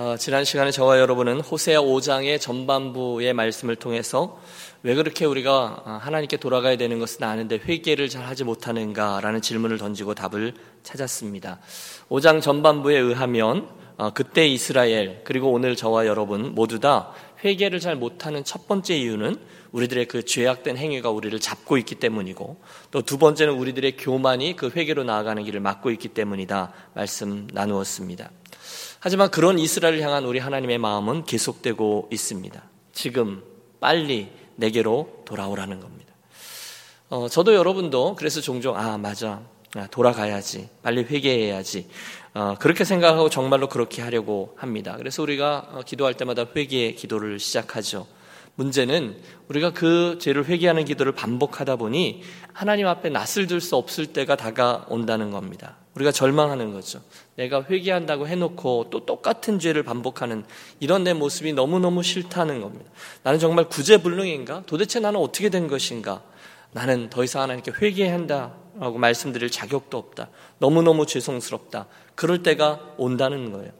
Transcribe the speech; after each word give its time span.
어, 0.00 0.14
지난 0.16 0.44
시간에 0.44 0.70
저와 0.70 1.00
여러분은 1.00 1.40
호세아 1.40 1.80
5장의 1.80 2.40
전반부의 2.40 3.32
말씀을 3.32 3.74
통해서 3.74 4.40
왜 4.84 4.94
그렇게 4.94 5.24
우리가 5.24 5.82
어, 5.84 5.98
하나님께 6.00 6.36
돌아가야 6.36 6.76
되는 6.76 7.00
것은 7.00 7.24
아는데 7.24 7.56
회개를 7.56 8.08
잘 8.08 8.24
하지 8.24 8.44
못하는가라는 8.44 9.42
질문을 9.42 9.76
던지고 9.76 10.14
답을 10.14 10.54
찾았습니다. 10.84 11.58
5장 12.10 12.40
전반부에 12.40 12.96
의하면 12.96 13.68
어, 13.96 14.10
그때 14.14 14.46
이스라엘 14.46 15.22
그리고 15.24 15.50
오늘 15.50 15.74
저와 15.74 16.06
여러분 16.06 16.54
모두 16.54 16.78
다 16.78 17.10
회개를 17.42 17.80
잘 17.80 17.96
못하는 17.96 18.44
첫 18.44 18.68
번째 18.68 18.96
이유는 18.96 19.34
우리들의 19.72 20.06
그 20.06 20.24
죄악된 20.24 20.76
행위가 20.76 21.10
우리를 21.10 21.36
잡고 21.40 21.76
있기 21.76 21.96
때문이고 21.96 22.60
또 22.92 23.02
두 23.02 23.18
번째는 23.18 23.54
우리들의 23.54 23.96
교만이 23.96 24.54
그 24.54 24.70
회개로 24.76 25.02
나아가는 25.02 25.42
길을 25.42 25.58
막고 25.58 25.90
있기 25.90 26.06
때문이다 26.10 26.72
말씀 26.94 27.48
나누었습니다. 27.52 28.30
하지만 29.00 29.30
그런 29.30 29.58
이스라엘을 29.58 30.00
향한 30.00 30.24
우리 30.24 30.38
하나님의 30.38 30.78
마음은 30.78 31.24
계속되고 31.24 32.08
있습니다. 32.12 32.62
지금 32.92 33.42
빨리 33.80 34.30
내게로 34.56 35.22
돌아오라는 35.24 35.80
겁니다. 35.80 36.12
어, 37.08 37.28
저도 37.28 37.54
여러분도 37.54 38.16
그래서 38.16 38.40
종종 38.40 38.76
아 38.76 38.98
맞아 38.98 39.40
아, 39.76 39.86
돌아가야지 39.90 40.68
빨리 40.82 41.04
회개해야지 41.04 41.88
어, 42.34 42.54
그렇게 42.58 42.84
생각하고 42.84 43.30
정말로 43.30 43.68
그렇게 43.68 44.02
하려고 44.02 44.54
합니다. 44.56 44.96
그래서 44.98 45.22
우리가 45.22 45.68
어, 45.72 45.80
기도할 45.86 46.14
때마다 46.14 46.44
회개 46.54 46.92
기도를 46.92 47.38
시작하죠. 47.38 48.06
문제는 48.58 49.16
우리가 49.46 49.72
그 49.72 50.18
죄를 50.20 50.46
회개하는 50.46 50.84
기도를 50.84 51.12
반복하다 51.12 51.76
보니 51.76 52.22
하나님 52.52 52.88
앞에 52.88 53.08
낯을 53.08 53.46
들 53.46 53.60
수 53.60 53.76
없을 53.76 54.06
때가 54.06 54.34
다가온다는 54.34 55.30
겁니다. 55.30 55.76
우리가 55.94 56.10
절망하는 56.10 56.72
거죠. 56.72 57.00
내가 57.36 57.62
회개한다고 57.62 58.26
해놓고 58.26 58.88
또 58.90 59.06
똑같은 59.06 59.60
죄를 59.60 59.84
반복하는 59.84 60.44
이런 60.80 61.04
내 61.04 61.12
모습이 61.12 61.52
너무너무 61.52 62.02
싫다는 62.02 62.60
겁니다. 62.60 62.90
나는 63.22 63.38
정말 63.38 63.68
구제불능인가? 63.68 64.64
도대체 64.66 64.98
나는 64.98 65.20
어떻게 65.20 65.50
된 65.50 65.68
것인가? 65.68 66.22
나는 66.72 67.10
더 67.10 67.22
이상 67.22 67.42
하나님께 67.42 67.72
회개한다 67.80 68.54
라고 68.80 68.98
말씀드릴 68.98 69.50
자격도 69.50 69.96
없다. 69.96 70.30
너무너무 70.58 71.06
죄송스럽다. 71.06 71.86
그럴 72.16 72.42
때가 72.42 72.94
온다는 72.96 73.52
거예요. 73.52 73.70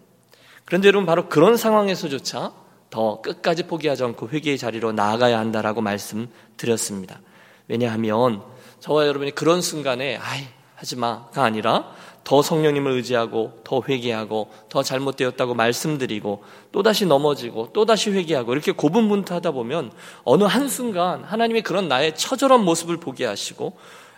그런데 0.64 0.86
여러분 0.86 1.04
바로 1.04 1.28
그런 1.28 1.56
상황에서조차 1.56 2.52
더 2.90 3.20
끝까지 3.20 3.64
포기하지 3.64 4.04
않고 4.04 4.28
회개의 4.28 4.58
자리로 4.58 4.92
나아가야 4.92 5.38
한다라고 5.38 5.80
말씀드렸습니다. 5.80 7.20
왜냐하면 7.66 8.42
저와 8.80 9.06
여러분이 9.06 9.32
그런 9.32 9.60
순간에 9.60 10.16
아이 10.16 10.44
하지 10.74 10.96
마가 10.96 11.42
아니라 11.42 11.92
더 12.24 12.42
성령님을 12.42 12.92
의지하고 12.92 13.60
더 13.64 13.82
회개하고 13.88 14.50
더 14.68 14.82
잘못되었다고 14.82 15.54
말씀드리고 15.54 16.44
또다시 16.72 17.06
넘어지고 17.06 17.70
또다시 17.72 18.10
회개하고 18.10 18.52
이렇게 18.52 18.72
고분분투하다 18.72 19.52
보면 19.52 19.90
어느 20.24 20.44
한순간 20.44 21.24
하나님이 21.24 21.62
그런 21.62 21.88
나의 21.88 22.14
처절한 22.16 22.64
모습을 22.64 22.98
보게 22.98 23.24
하시고 23.24 23.76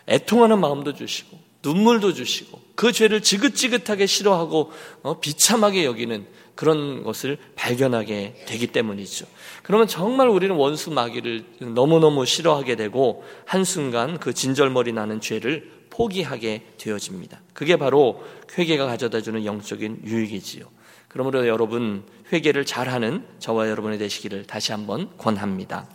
애통하는 0.09 0.61
마음도 0.61 0.93
주시고 0.93 1.39
눈물도 1.63 2.15
주시고 2.15 2.61
그 2.75 2.93
죄를 2.93 3.23
지긋지긋하게 3.23 4.07
싫어하고 4.07 4.73
어, 5.03 5.21
비참하게 5.21 5.85
여기는 5.85 6.27
그런 6.61 7.05
것을 7.05 7.39
발견하게 7.57 8.45
되기 8.45 8.67
때문이죠. 8.67 9.25
그러면 9.63 9.87
정말 9.87 10.29
우리는 10.29 10.55
원수 10.55 10.91
마귀를 10.91 11.43
너무너무 11.75 12.27
싫어하게 12.27 12.77
되고 12.77 13.25
한순간 13.47 14.19
그 14.19 14.35
진절머리 14.35 14.93
나는 14.93 15.23
죄를 15.23 15.71
포기하게 15.89 16.67
되어집니다. 16.77 17.41
그게 17.55 17.79
바로 17.79 18.23
회개가 18.59 18.85
가져다 18.85 19.23
주는 19.23 19.47
영적인 19.47 20.03
유익이지요. 20.05 20.67
그러므로 21.09 21.49
여러분 21.49 22.03
회개를 22.31 22.67
잘하는 22.67 23.25
저와 23.39 23.71
여러분이 23.71 23.97
되시기를 23.97 24.45
다시 24.47 24.73
한번 24.73 25.09
권합니다. 25.17 25.89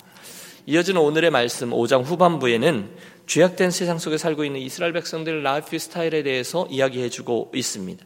이어지는 0.65 0.99
오늘의 0.99 1.29
말씀 1.29 1.69
5장 1.69 2.03
후반부에는 2.03 2.89
죄악된 3.27 3.69
세상 3.69 3.99
속에 3.99 4.17
살고 4.17 4.43
있는 4.43 4.61
이스라엘 4.61 4.93
백성들의 4.93 5.43
라이프 5.43 5.77
스타일에 5.77 6.23
대해서 6.23 6.65
이야기해 6.71 7.09
주고 7.09 7.51
있습니다. 7.53 8.03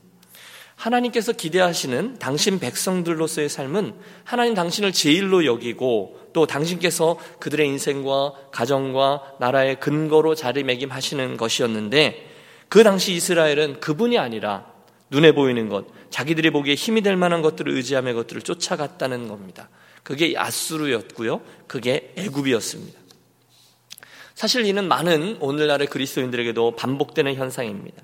하나님께서 0.80 1.34
기대하시는 1.34 2.20
당신 2.20 2.58
백성들로서의 2.58 3.50
삶은 3.50 3.94
하나님 4.24 4.54
당신을 4.54 4.94
제일로 4.94 5.46
여기고 5.46 6.18
또 6.32 6.48
당신께서 6.48 7.20
그들의 7.40 7.68
인생과 7.68 8.34
가정과 8.52 9.36
나라의 9.40 9.82
근거로 9.82 10.36
자리매김하시는 10.36 11.36
것이었는데 11.36 12.28
그 12.70 12.84
당시 12.84 13.14
이스라엘은 13.14 13.82
그분이 13.82 14.18
아니라 14.18 14.72
눈에 15.10 15.34
보이는 15.34 15.68
것, 15.68 15.88
자기들이 16.12 16.52
보기에 16.52 16.76
힘이 16.76 17.02
될 17.02 17.18
만한 17.18 17.42
것들을 17.42 17.74
의지하며 17.74 18.14
것들을 18.14 18.42
쫓아갔다는 18.44 19.28
겁니다. 19.28 19.70
그게 20.04 20.34
아수르였고요. 20.38 21.42
그게 21.68 22.14
애굽이었습니다. 22.16 22.98
사실 24.34 24.66
이는 24.66 24.88
많은 24.88 25.38
오늘날의 25.42 25.88
그리스도인들에게도 25.88 26.78
반복되는 26.78 27.36
현상입니다. 27.36 28.02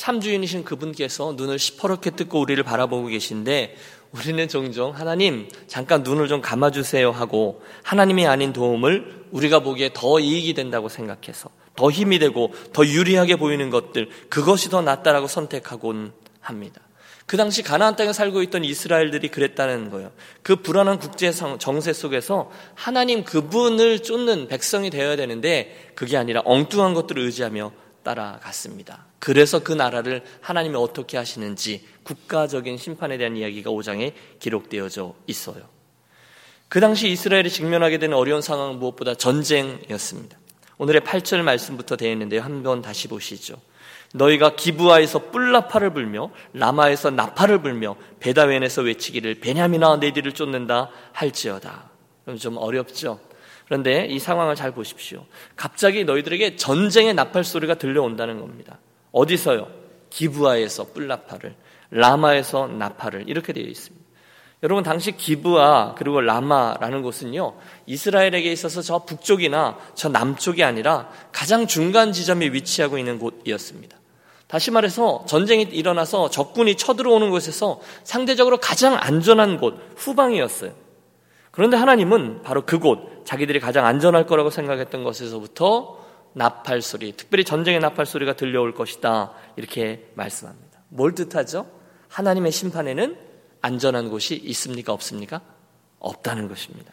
참주인이신 0.00 0.64
그분께서 0.64 1.34
눈을 1.36 1.58
시퍼렇게 1.58 2.12
뜯고 2.12 2.40
우리를 2.40 2.64
바라보고 2.64 3.08
계신데 3.08 3.76
우리는 4.12 4.48
종종 4.48 4.96
하나님 4.96 5.46
잠깐 5.66 6.02
눈을 6.02 6.26
좀 6.26 6.40
감아주세요 6.40 7.10
하고 7.10 7.62
하나님이 7.82 8.26
아닌 8.26 8.54
도움을 8.54 9.26
우리가 9.30 9.60
보기에 9.60 9.90
더 9.92 10.18
이익이 10.18 10.54
된다고 10.54 10.88
생각해서 10.88 11.50
더 11.76 11.90
힘이 11.90 12.18
되고 12.18 12.50
더 12.72 12.86
유리하게 12.86 13.36
보이는 13.36 13.68
것들 13.68 14.08
그것이 14.30 14.70
더 14.70 14.80
낫다라고 14.80 15.26
선택하곤 15.26 16.12
합니다. 16.40 16.80
그 17.26 17.36
당시 17.36 17.62
가나안 17.62 17.94
땅에 17.96 18.14
살고 18.14 18.42
있던 18.44 18.64
이스라엘들이 18.64 19.28
그랬다는 19.28 19.90
거예요. 19.90 20.12
그 20.42 20.56
불안한 20.56 20.98
국제 20.98 21.30
정세 21.30 21.92
속에서 21.92 22.50
하나님 22.74 23.22
그분을 23.22 23.98
쫓는 24.02 24.48
백성이 24.48 24.88
되어야 24.88 25.16
되는데 25.16 25.92
그게 25.94 26.16
아니라 26.16 26.40
엉뚱한 26.46 26.94
것들을 26.94 27.22
의지하며 27.22 27.70
따라갔습니다. 28.02 29.09
그래서 29.20 29.62
그 29.62 29.72
나라를 29.72 30.24
하나님이 30.40 30.76
어떻게 30.76 31.16
하시는지 31.16 31.86
국가적인 32.02 32.78
심판에 32.78 33.18
대한 33.18 33.36
이야기가 33.36 33.70
5장에 33.70 34.14
기록되어져 34.40 35.14
있어요. 35.26 35.62
그 36.68 36.80
당시 36.80 37.08
이스라엘이 37.08 37.50
직면하게 37.50 37.98
되는 37.98 38.16
어려운 38.16 38.40
상황은 38.40 38.78
무엇보다 38.78 39.14
전쟁이었습니다. 39.14 40.38
오늘의 40.78 41.02
8절 41.02 41.42
말씀부터 41.42 41.96
되어 41.96 42.10
있는데요. 42.12 42.40
한번 42.40 42.80
다시 42.80 43.06
보시죠. 43.08 43.56
너희가 44.14 44.56
기부아에서 44.56 45.30
뿔나파를 45.30 45.92
불며 45.92 46.30
라마에서 46.54 47.10
나파를 47.10 47.60
불며 47.60 47.96
베다웬에서 48.20 48.82
외치기를 48.82 49.40
베냐미나 49.40 50.00
내 50.00 50.12
뒤를 50.12 50.32
쫓는다 50.32 50.90
할지어다. 51.12 51.90
그럼 52.24 52.38
좀 52.38 52.56
어렵죠. 52.56 53.20
그런데 53.66 54.06
이 54.06 54.18
상황을 54.18 54.56
잘 54.56 54.72
보십시오. 54.72 55.26
갑자기 55.54 56.04
너희들에게 56.04 56.56
전쟁의 56.56 57.14
나팔 57.14 57.44
소리가 57.44 57.74
들려온다는 57.74 58.40
겁니다. 58.40 58.78
어디서요? 59.12 59.68
기부아에서 60.10 60.88
뿔나파를, 60.92 61.54
라마에서 61.90 62.66
나파를 62.66 63.28
이렇게 63.28 63.52
되어 63.52 63.64
있습니다. 63.64 64.10
여러분 64.62 64.84
당시 64.84 65.12
기부아 65.12 65.94
그리고 65.96 66.20
라마라는 66.20 67.02
곳은요 67.02 67.54
이스라엘에게 67.86 68.52
있어서 68.52 68.82
저 68.82 68.98
북쪽이나 69.06 69.78
저 69.94 70.10
남쪽이 70.10 70.62
아니라 70.62 71.08
가장 71.32 71.66
중간 71.66 72.12
지점에 72.12 72.48
위치하고 72.48 72.98
있는 72.98 73.18
곳이었습니다. 73.18 73.96
다시 74.48 74.70
말해서 74.70 75.24
전쟁이 75.26 75.62
일어나서 75.62 76.28
적군이 76.28 76.76
쳐들어오는 76.76 77.30
곳에서 77.30 77.80
상대적으로 78.02 78.58
가장 78.58 78.98
안전한 79.00 79.58
곳 79.58 79.78
후방이었어요. 79.96 80.72
그런데 81.52 81.76
하나님은 81.76 82.42
바로 82.42 82.66
그곳, 82.66 83.24
자기들이 83.24 83.60
가장 83.60 83.86
안전할 83.86 84.26
거라고 84.26 84.50
생각했던 84.50 85.04
것에서부터 85.04 85.99
나팔 86.32 86.82
소리, 86.82 87.12
특별히 87.12 87.44
전쟁의 87.44 87.80
나팔 87.80 88.06
소리가 88.06 88.34
들려올 88.34 88.74
것이다. 88.74 89.32
이렇게 89.56 90.10
말씀합니다. 90.14 90.80
뭘 90.88 91.14
뜻하죠? 91.14 91.70
하나님의 92.08 92.52
심판에는 92.52 93.16
안전한 93.62 94.08
곳이 94.08 94.34
있습니까? 94.36 94.92
없습니까? 94.92 95.40
없다는 95.98 96.48
것입니다. 96.48 96.92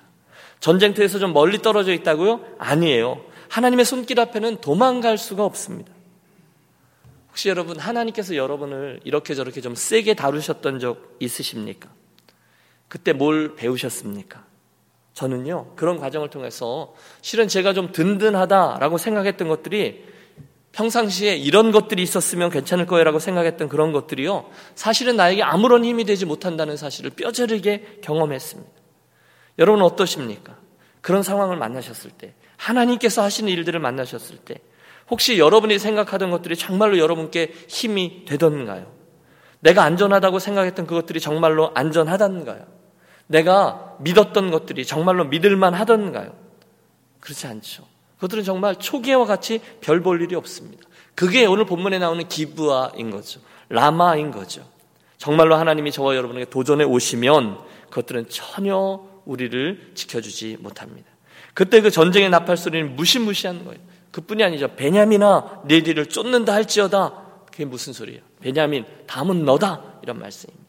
전쟁터에서 0.60 1.20
좀 1.20 1.34
멀리 1.34 1.60
떨어져 1.60 1.94
있다고요? 1.94 2.56
아니에요. 2.58 3.24
하나님의 3.50 3.86
손길 3.86 4.20
앞에는 4.20 4.58
도망갈 4.58 5.18
수가 5.18 5.46
없습니다. 5.46 5.94
혹시 7.30 7.50
여러분, 7.50 7.80
하나님께서 7.80 8.36
여러분을 8.36 9.00
이렇게 9.04 9.36
저렇게 9.36 9.62
좀 9.62 9.76
세게 9.76 10.16
다루셨던 10.16 10.80
적 10.80 11.16
있으십니까? 11.20 11.90
그때 12.88 13.14
뭘 13.14 13.56
배우셨습니까? 13.56 14.47
저는요, 15.18 15.72
그런 15.76 15.98
과정을 15.98 16.30
통해서 16.30 16.94
실은 17.22 17.48
제가 17.48 17.74
좀 17.74 17.92
든든하다라고 17.92 19.00
생각했던 19.00 19.48
것들이 19.48 20.06
평상시에 20.74 21.36
이런 21.36 21.72
것들이 21.72 22.04
있었으면 22.04 22.52
괜찮을 22.52 22.86
거예요라고 22.86 23.18
생각했던 23.18 23.68
그런 23.68 23.92
것들이요, 23.94 24.46
사실은 24.76 25.16
나에게 25.16 25.42
아무런 25.42 25.84
힘이 25.84 26.04
되지 26.04 26.28
못한다는 26.28 26.78
사실을 26.78 27.10
뼈저리게 27.10 28.02
경험했습니다. 28.04 28.70
여러분 29.58 29.82
어떠십니까? 29.82 30.56
그런 31.02 31.24
상황을 31.24 31.58
만나셨을 31.58 32.12
때, 32.12 32.36
하나님께서 32.58 33.24
하시는 33.24 33.52
일들을 33.52 33.80
만나셨을 33.80 34.38
때, 34.38 34.62
혹시 35.10 35.40
여러분이 35.40 35.80
생각하던 35.80 36.30
것들이 36.30 36.56
정말로 36.56 37.00
여러분께 37.00 37.56
힘이 37.68 38.24
되던가요? 38.26 38.86
내가 39.62 39.82
안전하다고 39.82 40.38
생각했던 40.38 40.86
그것들이 40.86 41.20
정말로 41.20 41.72
안전하던가요? 41.74 42.77
내가 43.28 43.96
믿었던 44.00 44.52
것들이 44.52 44.86
정말로 44.86 45.26
믿을만 45.26 45.74
하던가요? 45.74 46.34
그렇지 47.20 47.48
않죠. 47.48 47.84
그것들은 48.16 48.44
정말 48.44 48.76
초기와 48.78 49.26
같이 49.26 49.60
별 49.82 50.02
볼 50.02 50.22
일이 50.22 50.36
없습니다. 50.36 50.84
그게 51.14 51.46
오늘 51.46 51.66
본문에 51.66 52.00
나오는 52.00 52.28
기브아인 52.28 53.12
거죠. 53.12 53.42
라마인 53.70 54.32
거죠. 54.32 54.64
정말로 55.18 55.56
하나님이 55.56 55.92
저와 55.92 56.16
여러분에게 56.16 56.46
도전해 56.50 56.84
오시면 56.84 57.60
그것들은 57.90 58.28
전혀 58.30 59.04
우리를 59.26 59.92
지켜주지 59.96 60.58
못합니다. 60.60 61.10
그때 61.54 61.82
그 61.82 61.90
전쟁의 61.90 62.30
나팔 62.30 62.56
소리는 62.56 62.96
무시무시한 62.96 63.66
거예요. 63.66 63.80
그뿐이 64.12 64.44
아니죠. 64.44 64.70
베냐민아 64.76 65.64
내 65.66 65.82
뒤를 65.82 66.06
쫓는다 66.08 66.54
할지어다. 66.54 67.26
그게 67.52 67.66
무슨 67.66 67.94
소리예요? 67.94 68.22
베냐민 68.40 68.86
다음은 69.08 69.44
너다 69.44 70.00
이런 70.04 70.20
말씀입니다. 70.20 70.67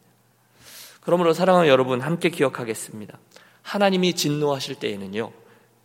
그러므로 1.09 1.33
사랑하는 1.33 1.67
여러분 1.67 2.01
함께 2.01 2.29
기억하겠습니다. 2.29 3.17
하나님이 3.63 4.13
진노하실 4.13 4.75
때에는요 4.75 5.31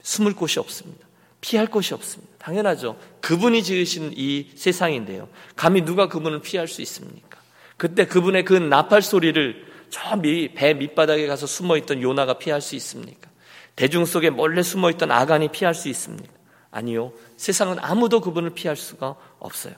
숨을 0.02 0.34
곳이 0.34 0.58
없습니다. 0.60 1.06
피할 1.40 1.66
곳이 1.66 1.94
없습니다. 1.94 2.34
당연하죠. 2.36 2.98
그분이 3.22 3.62
지으신 3.62 4.12
이 4.16 4.50
세상인데요. 4.54 5.30
감히 5.56 5.82
누가 5.82 6.08
그분을 6.08 6.42
피할 6.42 6.68
수 6.68 6.82
있습니까? 6.82 7.38
그때 7.78 8.06
그분의 8.06 8.44
그 8.44 8.52
나팔 8.52 9.00
소리를 9.00 9.64
저 9.88 10.20
배 10.54 10.74
밑바닥에 10.74 11.26
가서 11.26 11.46
숨어 11.46 11.78
있던 11.78 12.02
요나가 12.02 12.34
피할 12.34 12.60
수 12.60 12.76
있습니까? 12.76 13.30
대중 13.76 14.04
속에 14.04 14.28
몰래 14.28 14.62
숨어 14.62 14.90
있던 14.90 15.10
아간이 15.10 15.48
피할 15.48 15.74
수 15.74 15.88
있습니까? 15.88 16.34
아니요. 16.70 17.14
세상은 17.38 17.78
아무도 17.80 18.20
그분을 18.20 18.50
피할 18.50 18.76
수가 18.76 19.16
없어요. 19.38 19.72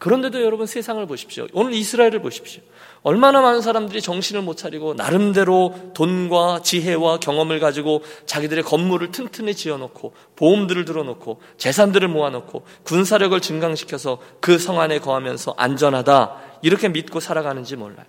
그런데도 0.00 0.42
여러분 0.42 0.66
세상을 0.66 1.04
보십시오. 1.06 1.46
오늘 1.52 1.74
이스라엘을 1.74 2.22
보십시오. 2.22 2.62
얼마나 3.02 3.42
많은 3.42 3.60
사람들이 3.60 4.00
정신을 4.00 4.40
못 4.40 4.56
차리고 4.56 4.94
나름대로 4.94 5.92
돈과 5.92 6.62
지혜와 6.62 7.18
경험을 7.18 7.60
가지고 7.60 8.02
자기들의 8.24 8.64
건물을 8.64 9.10
튼튼히 9.10 9.54
지어놓고 9.54 10.14
보험들을 10.36 10.86
들어놓고 10.86 11.42
재산들을 11.58 12.08
모아놓고 12.08 12.64
군사력을 12.84 13.38
증강시켜서 13.40 14.18
그 14.40 14.58
성 14.58 14.80
안에 14.80 15.00
거하면서 15.00 15.54
안전하다 15.58 16.36
이렇게 16.62 16.88
믿고 16.88 17.20
살아가는지 17.20 17.76
몰라요. 17.76 18.06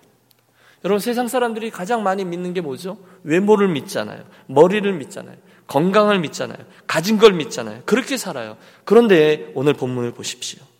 여러분 0.86 0.98
세상 0.98 1.28
사람들이 1.28 1.70
가장 1.70 2.02
많이 2.02 2.24
믿는 2.24 2.54
게 2.54 2.62
뭐죠? 2.62 2.96
외모를 3.22 3.68
믿잖아요. 3.68 4.24
머리를 4.46 4.90
믿잖아요. 4.94 5.36
건강을 5.66 6.20
믿잖아요. 6.20 6.58
가진 6.86 7.18
걸 7.18 7.34
믿잖아요. 7.34 7.82
그렇게 7.84 8.16
살아요. 8.16 8.56
그런데 8.84 9.52
오늘 9.54 9.74
본문을 9.74 10.12
보십시오. 10.12 10.71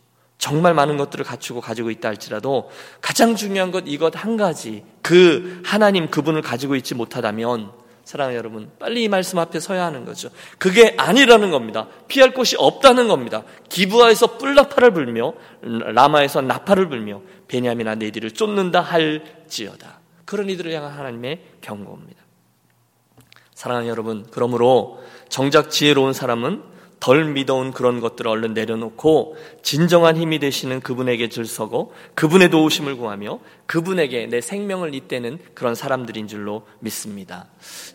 정말 0.42 0.74
많은 0.74 0.96
것들을 0.96 1.24
갖추고 1.24 1.60
가지고 1.60 1.92
있다 1.92 2.08
할지라도 2.08 2.68
가장 3.00 3.36
중요한 3.36 3.70
것 3.70 3.84
이것 3.86 4.12
한 4.16 4.36
가지 4.36 4.82
그 5.00 5.62
하나님 5.64 6.10
그분을 6.10 6.42
가지고 6.42 6.74
있지 6.74 6.96
못하다면 6.96 7.70
사랑하는 8.02 8.36
여러분 8.36 8.68
빨리 8.80 9.04
이 9.04 9.08
말씀 9.08 9.38
앞에 9.38 9.60
서야 9.60 9.84
하는 9.86 10.04
거죠. 10.04 10.30
그게 10.58 10.96
아니라는 10.98 11.52
겁니다. 11.52 11.86
피할 12.08 12.34
곳이 12.34 12.56
없다는 12.58 13.06
겁니다. 13.06 13.44
기부하에서 13.68 14.38
뿔나파를 14.38 14.92
불며 14.92 15.34
라마에서 15.60 16.40
나파를 16.40 16.88
불며 16.88 17.20
베냐민아 17.46 17.94
네디를 17.94 18.32
쫓는다 18.32 18.80
할지어다. 18.80 20.00
그런 20.24 20.50
이들을 20.50 20.72
향한 20.72 20.90
하나님의 20.90 21.40
경고입니다. 21.60 22.20
사랑하는 23.54 23.88
여러분 23.88 24.26
그러므로 24.32 25.04
정작 25.28 25.70
지혜로운 25.70 26.12
사람은 26.12 26.71
덜 27.02 27.24
믿어온 27.24 27.72
그런 27.72 27.98
것들을 27.98 28.30
얼른 28.30 28.54
내려놓고 28.54 29.36
진정한 29.62 30.16
힘이 30.16 30.38
되시는 30.38 30.78
그분에게 30.78 31.28
줄서고 31.28 31.92
그분의 32.14 32.50
도우심을 32.50 32.96
구하며 32.96 33.40
그분에게 33.66 34.26
내 34.26 34.40
생명을 34.40 34.94
잇대는 34.94 35.40
그런 35.52 35.74
사람들인 35.74 36.28
줄로 36.28 36.64
믿습니다. 36.78 37.46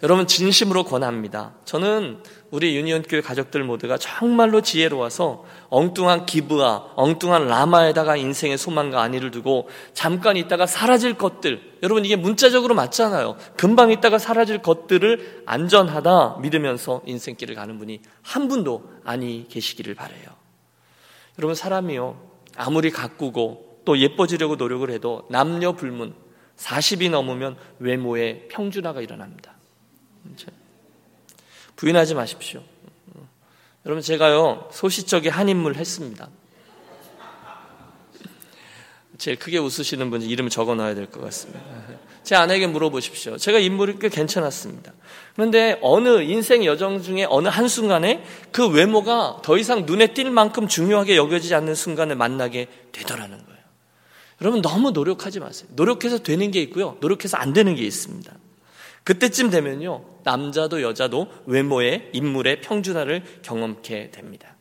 여러분 0.03 0.27
진심으로 0.27 0.83
권합니다. 0.83 1.53
저는 1.63 2.21
우리 2.49 2.77
유니온교회 2.77 3.21
가족들 3.21 3.63
모두가 3.63 3.97
정말로 3.97 4.61
지혜로워서 4.61 5.43
엉뚱한 5.69 6.25
기브와 6.25 6.93
엉뚱한 6.95 7.47
라마에다가 7.47 8.15
인생의 8.15 8.57
소망과 8.57 9.01
안위를 9.01 9.31
두고 9.31 9.67
잠깐 9.93 10.37
있다가 10.37 10.65
사라질 10.65 11.15
것들 11.15 11.77
여러분 11.83 12.05
이게 12.05 12.15
문자적으로 12.15 12.73
맞잖아요. 12.73 13.37
금방 13.57 13.91
있다가 13.91 14.17
사라질 14.17 14.61
것들을 14.61 15.43
안전하다 15.45 16.37
믿으면서 16.41 17.01
인생길을 17.05 17.53
가는 17.55 17.77
분이 17.77 18.01
한 18.21 18.47
분도 18.47 18.89
아니 19.03 19.45
계시기를 19.49 19.93
바래요. 19.95 20.27
여러분 21.39 21.53
사람이요 21.53 22.17
아무리 22.55 22.91
가꾸고 22.91 23.81
또 23.83 23.97
예뻐지려고 23.97 24.55
노력을 24.55 24.89
해도 24.89 25.27
남녀 25.29 25.73
불문 25.73 26.13
40이 26.55 27.09
넘으면 27.11 27.57
외모에 27.79 28.47
평준화가 28.49 29.01
일어납니다. 29.01 29.53
부인하지 31.77 32.15
마십시오. 32.15 32.61
여러분 33.85 34.01
제가요 34.01 34.67
소시적에 34.73 35.29
한 35.29 35.47
인물 35.47 35.75
했습니다. 35.75 36.27
제일 39.17 39.39
크게 39.39 39.57
웃으시는 39.57 40.09
분이 40.11 40.27
이름 40.27 40.49
적어 40.49 40.75
놔야 40.75 40.93
될 40.93 41.07
것 41.07 41.21
같습니다. 41.21 41.61
제 42.23 42.35
아내에게 42.35 42.67
물어보십시오. 42.67 43.37
제가 43.37 43.57
인물이 43.57 43.99
꽤 43.99 44.09
괜찮았습니다. 44.09 44.91
그런데 45.33 45.79
어느 45.81 46.21
인생 46.23 46.65
여정 46.65 47.01
중에 47.01 47.25
어느 47.29 47.47
한순간에 47.47 48.23
그 48.51 48.67
외모가 48.67 49.39
더 49.43 49.57
이상 49.57 49.85
눈에 49.85 50.07
띌 50.07 50.27
만큼 50.29 50.67
중요하게 50.67 51.15
여겨지지 51.15 51.55
않는 51.55 51.73
순간을 51.73 52.15
만나게 52.15 52.67
되더라는 52.91 53.37
거예요. 53.37 53.57
여러분 54.41 54.61
너무 54.61 54.91
노력하지 54.91 55.39
마세요. 55.39 55.69
노력해서 55.73 56.19
되는 56.19 56.51
게 56.51 56.61
있고요. 56.63 56.97
노력해서 56.99 57.37
안 57.37 57.53
되는 57.53 57.73
게 57.75 57.83
있습니다. 57.83 58.31
그때쯤 59.07 59.49
되면요. 59.49 60.03
남자도 60.23 60.81
여자도 60.81 61.31
외모의 61.45 62.09
인물의 62.11 62.59
평준화를 62.59 63.23
경험케 63.41 64.11
됩니다. 64.11 64.57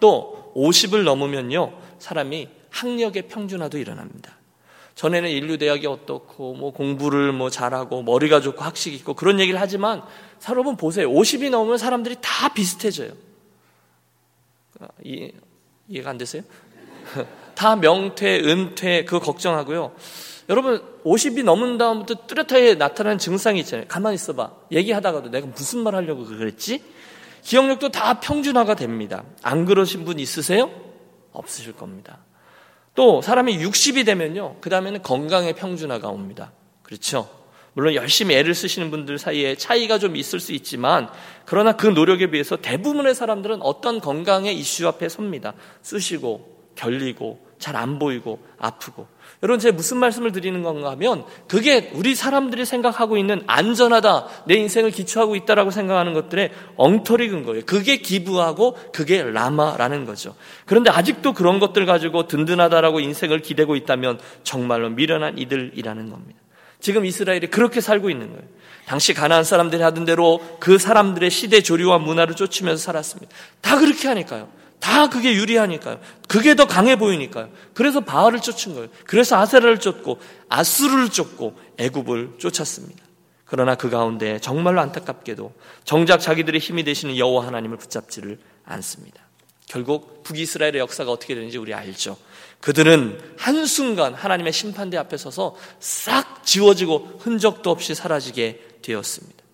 또 0.00 0.54
50을 0.56 1.04
넘으면요. 1.04 1.78
사람이 1.98 2.48
학력의 2.70 3.28
평준화도 3.28 3.76
일어납니다. 3.76 4.38
전에는 4.94 5.28
인류 5.28 5.58
대학이 5.58 5.86
어떻고, 5.86 6.54
뭐 6.54 6.72
공부를 6.72 7.32
뭐 7.32 7.50
잘하고, 7.50 8.02
머리가 8.02 8.40
좋고, 8.40 8.64
학식 8.64 8.94
있고, 8.94 9.12
그런 9.12 9.38
얘기를 9.38 9.60
하지만, 9.60 10.02
여러분 10.48 10.78
보세요. 10.78 11.10
50이 11.10 11.50
넘으면 11.50 11.76
사람들이 11.76 12.16
다 12.22 12.54
비슷해져요. 12.54 13.12
아, 14.80 14.88
이, 15.04 15.30
이해가 15.88 16.08
안 16.08 16.16
되세요? 16.16 16.42
다 17.54 17.76
명퇴, 17.76 18.40
은퇴, 18.46 19.04
그거 19.04 19.20
걱정하고요. 19.20 19.92
여러분 20.50 20.82
50이 21.04 21.44
넘은 21.44 21.78
다음부터 21.78 22.26
뚜렷하게 22.26 22.74
나타나는 22.74 23.18
증상이 23.18 23.60
있잖아요. 23.60 23.86
가만히 23.86 24.16
있어봐. 24.16 24.50
얘기하다가도 24.72 25.30
내가 25.30 25.46
무슨 25.46 25.84
말 25.84 25.94
하려고 25.94 26.24
그랬지? 26.24 26.82
기억력도 27.42 27.90
다 27.90 28.18
평준화가 28.18 28.74
됩니다. 28.74 29.22
안 29.42 29.64
그러신 29.64 30.04
분 30.04 30.18
있으세요? 30.18 30.68
없으실 31.32 31.74
겁니다. 31.74 32.18
또 32.96 33.22
사람이 33.22 33.58
60이 33.58 34.04
되면요. 34.04 34.56
그 34.60 34.70
다음에는 34.70 35.02
건강의 35.02 35.54
평준화가 35.54 36.08
옵니다. 36.08 36.50
그렇죠? 36.82 37.30
물론 37.74 37.94
열심히 37.94 38.34
애를 38.34 38.52
쓰시는 38.52 38.90
분들 38.90 39.18
사이에 39.18 39.54
차이가 39.54 40.00
좀 40.00 40.16
있을 40.16 40.40
수 40.40 40.52
있지만 40.52 41.08
그러나 41.44 41.76
그 41.76 41.86
노력에 41.86 42.28
비해서 42.28 42.56
대부분의 42.56 43.14
사람들은 43.14 43.62
어떤 43.62 44.00
건강의 44.00 44.58
이슈 44.58 44.88
앞에 44.88 45.08
섭니다. 45.08 45.54
쓰시고 45.82 46.72
결리고 46.74 47.49
잘 47.60 47.76
안 47.76 47.98
보이고 47.98 48.40
아프고 48.58 49.06
여러분 49.42 49.60
제가 49.60 49.76
무슨 49.76 49.98
말씀을 49.98 50.32
드리는 50.32 50.62
건가 50.62 50.90
하면 50.90 51.24
그게 51.46 51.90
우리 51.94 52.14
사람들이 52.14 52.64
생각하고 52.64 53.16
있는 53.16 53.42
안전하다 53.46 54.26
내 54.46 54.54
인생을 54.54 54.90
기초하고 54.90 55.36
있다라고 55.36 55.70
생각하는 55.70 56.12
것들의 56.14 56.50
엉터리 56.76 57.28
근 57.28 57.44
거예요. 57.44 57.62
그게 57.64 57.98
기부하고 57.98 58.76
그게 58.92 59.22
라마라는 59.22 60.04
거죠. 60.04 60.34
그런데 60.66 60.90
아직도 60.90 61.32
그런 61.32 61.60
것들 61.60 61.86
가지고 61.86 62.26
든든하다라고 62.26 63.00
인생을 63.00 63.40
기대고 63.40 63.76
있다면 63.76 64.18
정말로 64.42 64.90
미련한 64.90 65.38
이들이라는 65.38 66.10
겁니다. 66.10 66.40
지금 66.80 67.04
이스라엘이 67.04 67.48
그렇게 67.48 67.80
살고 67.80 68.10
있는 68.10 68.28
거예요. 68.28 68.42
당시 68.86 69.14
가나안 69.14 69.44
사람들이 69.44 69.82
하던 69.82 70.04
대로 70.06 70.40
그 70.58 70.78
사람들의 70.78 71.30
시대 71.30 71.62
조류와 71.62 71.98
문화를 71.98 72.34
쫓으면서 72.34 72.82
살았습니다. 72.82 73.30
다 73.60 73.78
그렇게 73.78 74.08
하니까요. 74.08 74.59
다 74.80 75.08
그게 75.08 75.34
유리하니까요. 75.34 76.00
그게 76.26 76.56
더 76.56 76.66
강해 76.66 76.96
보이니까요. 76.96 77.50
그래서 77.74 78.00
바알을 78.00 78.40
쫓은 78.40 78.74
거예요. 78.74 78.88
그래서 79.04 79.36
아세라를 79.36 79.78
쫓고 79.78 80.18
아수르를 80.48 81.10
쫓고 81.10 81.56
애굽을 81.78 82.34
쫓았습니다. 82.38 83.04
그러나 83.44 83.74
그 83.74 83.90
가운데 83.90 84.38
정말로 84.38 84.80
안타깝게도 84.80 85.52
정작 85.84 86.18
자기들의 86.18 86.60
힘이 86.60 86.84
되시는 86.84 87.16
여호와 87.16 87.46
하나님을 87.46 87.76
붙잡지를 87.78 88.38
않습니다. 88.64 89.20
결국 89.66 90.22
북이스라엘의 90.24 90.78
역사가 90.78 91.10
어떻게 91.12 91.34
되는지 91.34 91.58
우리 91.58 91.74
알죠. 91.74 92.16
그들은 92.60 93.20
한순간 93.38 94.14
하나님의 94.14 94.52
심판대 94.52 94.96
앞에 94.96 95.16
서서 95.16 95.56
싹 95.78 96.44
지워지고 96.44 97.18
흔적도 97.20 97.70
없이 97.70 97.94
사라지게 97.94 98.78
되었습니다. 98.82 99.44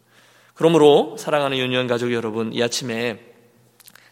그러므로 0.54 1.16
사랑하는 1.18 1.58
유년 1.58 1.86
가족 1.86 2.12
여러분, 2.12 2.52
이 2.52 2.62
아침에 2.62 3.20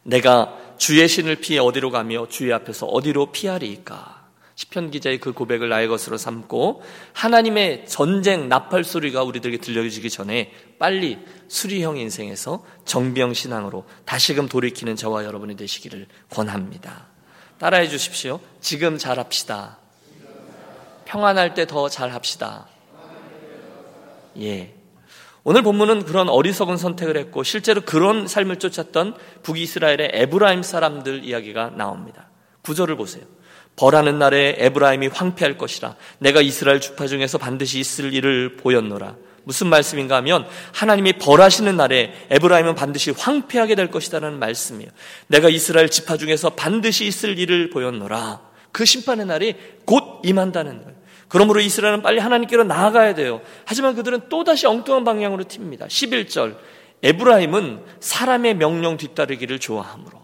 내가 0.02 0.58
주의 0.84 1.08
신을 1.08 1.36
피해 1.36 1.58
어디로 1.58 1.90
가며 1.90 2.28
주의 2.28 2.52
앞에서 2.52 2.84
어디로 2.84 3.32
피하리까? 3.32 4.22
시편 4.54 4.90
기자의 4.90 5.18
그 5.18 5.32
고백을 5.32 5.70
나의 5.70 5.88
것으로 5.88 6.18
삼고 6.18 6.82
하나님의 7.14 7.86
전쟁 7.86 8.50
나팔 8.50 8.84
소리가 8.84 9.22
우리들에게 9.22 9.62
들려지기 9.62 10.10
전에 10.10 10.52
빨리 10.78 11.18
수리형 11.48 11.96
인생에서 11.96 12.66
정병 12.84 13.32
신앙으로 13.32 13.86
다시금 14.04 14.46
돌이키는 14.46 14.96
저와 14.96 15.24
여러분이 15.24 15.56
되시기를 15.56 16.06
권합니다. 16.28 17.06
따라해 17.58 17.88
주십시오. 17.88 18.38
지금 18.60 18.98
잘합시다. 18.98 19.78
평안할 21.06 21.54
때 21.54 21.64
더 21.64 21.88
잘합시다. 21.88 22.68
예. 24.38 24.73
오늘 25.46 25.62
본문은 25.62 26.06
그런 26.06 26.30
어리석은 26.30 26.78
선택을 26.78 27.18
했고 27.18 27.42
실제로 27.42 27.82
그런 27.82 28.26
삶을 28.26 28.58
쫓았던 28.58 29.14
북이스라엘의 29.42 30.10
에브라임 30.14 30.62
사람들 30.62 31.22
이야기가 31.24 31.72
나옵니다. 31.76 32.30
구절을 32.62 32.96
보세요. 32.96 33.24
벌하는 33.76 34.18
날에 34.18 34.56
에브라임이 34.58 35.08
황폐할 35.08 35.58
것이라 35.58 35.96
내가 36.18 36.40
이스라엘 36.40 36.80
주파 36.80 37.06
중에서 37.06 37.36
반드시 37.36 37.78
있을 37.78 38.14
일을 38.14 38.56
보였노라. 38.56 39.16
무슨 39.44 39.66
말씀인가 39.66 40.16
하면 40.16 40.46
하나님이 40.72 41.14
벌하시는 41.14 41.76
날에 41.76 42.14
에브라임은 42.30 42.74
반드시 42.74 43.10
황폐하게 43.10 43.74
될 43.74 43.90
것이다라는 43.90 44.38
말씀이에요. 44.38 44.90
내가 45.26 45.50
이스라엘 45.50 45.90
지파 45.90 46.16
중에서 46.16 46.50
반드시 46.50 47.04
있을 47.06 47.38
일을 47.38 47.68
보였노라. 47.68 48.40
그 48.72 48.86
심판의 48.86 49.26
날이 49.26 49.56
곧 49.84 50.22
임한다는 50.24 50.82
거예요. 50.82 50.93
그러므로 51.28 51.60
이스라엘은 51.60 52.02
빨리 52.02 52.20
하나님께로 52.20 52.64
나아가야 52.64 53.14
돼요. 53.14 53.40
하지만 53.64 53.94
그들은 53.94 54.28
또다시 54.28 54.66
엉뚱한 54.66 55.04
방향으로 55.04 55.44
튑니다. 55.44 55.86
11절. 55.86 56.56
에브라임은 57.02 57.82
사람의 58.00 58.54
명령 58.54 58.96
뒤따르기를 58.96 59.58
좋아하므로. 59.58 60.18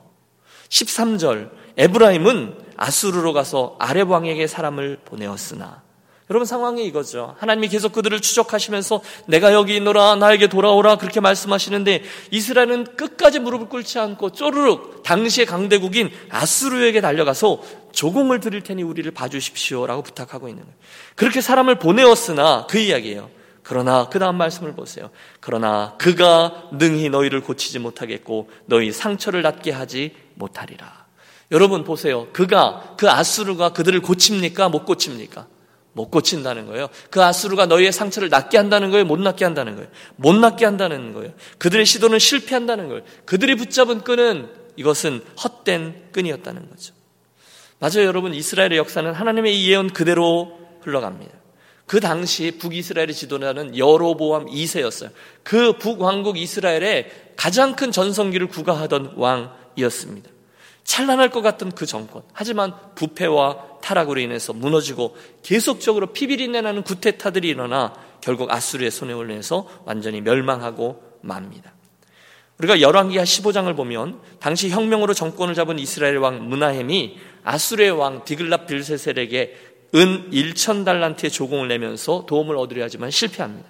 13절. 0.69 1.51
에브라임은 1.77 2.57
아수르로 2.77 3.33
가서 3.33 3.77
아렙 3.79 4.11
왕에게 4.11 4.47
사람을 4.47 5.01
보내었으나 5.05 5.83
여러분 6.31 6.47
상황이 6.47 6.87
이거죠. 6.87 7.35
하나님이 7.41 7.69
계속 7.69 7.93
그들을 7.93 8.21
추적하시면서 8.21 9.03
내가 9.27 9.53
여기 9.53 9.75
있노라 9.75 10.15
나에게 10.15 10.47
돌아오라 10.47 10.97
그렇게 10.97 11.19
말씀하시는데 11.19 12.05
이스라엘은 12.31 12.97
끝까지 12.97 13.41
무릎을 13.41 13.69
꿇지 13.69 13.99
않고 13.99 14.31
쪼르륵 14.31 15.03
당시의 15.03 15.47
강대국인 15.47 16.09
아수르에게 16.29 17.01
달려가서 17.01 17.63
조공을 17.93 18.41
드릴 18.41 18.63
테니 18.63 18.83
우리를 18.83 19.11
봐주십시오라고 19.11 20.03
부탁하고 20.03 20.49
있는 20.49 20.65
거예요. 20.65 20.77
그렇게 21.17 21.41
사람을 21.41 21.79
보내었으나 21.79 22.67
그 22.69 22.79
이야기예요. 22.79 23.31
그러나 23.63 24.09
그 24.09 24.19
다음 24.19 24.37
말씀을 24.37 24.75
보세요. 24.75 25.11
그러나 25.41 25.95
그가 25.99 26.71
능히 26.73 27.09
너희를 27.09 27.41
고치지 27.43 27.79
못하겠고 27.79 28.51
너희 28.67 28.91
상처를 28.93 29.43
낫게 29.43 29.71
하지 29.71 30.15
못하리라. 30.35 31.07
여러분 31.51 31.85
보세요. 31.85 32.29
그가 32.33 32.95
그 32.97 33.11
아수르가 33.11 33.73
그들을 33.73 34.01
고칩니까? 34.01 34.69
못 34.69 34.85
고칩니까? 34.85 35.47
못 35.93 36.11
고친다는 36.11 36.67
거예요. 36.67 36.89
그 37.11 37.23
아수르가 37.23 37.67
너희의 37.67 37.93
상처를 37.93 38.29
낫게 38.29 38.57
한다는 38.57 38.91
거예요? 38.91 39.05
못 39.05 39.19
낫게 39.19 39.45
한다는 39.45 39.75
거예요? 39.75 39.91
못 40.17 40.35
낫게 40.35 40.65
한다는 40.65 41.13
거예요. 41.13 41.33
그들의 41.59 41.85
시도는 41.85 42.19
실패한다는 42.19 42.89
거예요. 42.89 43.03
그들이 43.25 43.57
붙잡은 43.57 44.03
끈은 44.03 44.49
이것은 44.77 45.23
헛된 45.43 46.11
끈이었다는 46.13 46.71
거죠. 46.71 46.95
맞아요, 47.81 48.05
여러분. 48.05 48.35
이스라엘의 48.35 48.77
역사는 48.77 49.13
하나님의 49.15 49.59
이 49.59 49.71
예언 49.71 49.89
그대로 49.89 50.59
흘러갑니다. 50.83 51.33
그 51.87 51.99
당시 51.99 52.59
북이스라엘의 52.59 53.15
지도자는 53.15 53.77
여로보암 53.77 54.47
2세였어요. 54.47 55.11
그 55.43 55.73
북왕국 55.79 56.37
이스라엘의 56.37 57.11
가장 57.37 57.75
큰 57.75 57.91
전성기를 57.91 58.49
구가하던 58.49 59.15
왕이었습니다. 59.17 60.31
찬란할 60.85 61.31
것 61.31 61.41
같던 61.41 61.73
그 61.73 61.87
정권. 61.87 62.23
하지만 62.35 62.75
부패와 62.97 63.81
타락으로 63.83 64.21
인해서 64.21 64.53
무너지고 64.53 65.17
계속적으로 65.43 66.13
피비린내 66.13 66.61
나는 66.61 66.83
구테타들이 66.83 67.49
일어나 67.49 67.95
결국 68.21 68.53
아수르의 68.53 68.91
손에 68.91 69.15
올려서 69.15 69.67
완전히 69.87 70.21
멸망하고 70.21 71.03
맙니다. 71.23 71.73
우리가 72.59 72.83
열왕기하 72.83 73.25
15장을 73.25 73.75
보면 73.75 74.21
당시 74.39 74.69
혁명으로 74.69 75.15
정권을 75.15 75.55
잡은 75.55 75.79
이스라엘 75.79 76.19
왕 76.19 76.47
문하햄이 76.49 77.19
아수르의 77.45 77.91
왕 77.91 78.25
디글랍 78.25 78.67
빌세셀에게 78.67 79.57
은 79.95 80.31
1천 80.31 80.85
달란트의 80.85 81.31
조공을 81.31 81.69
내면서 81.69 82.25
도움을 82.27 82.57
얻으려 82.57 82.85
하지만 82.85 83.11
실패합니다. 83.11 83.69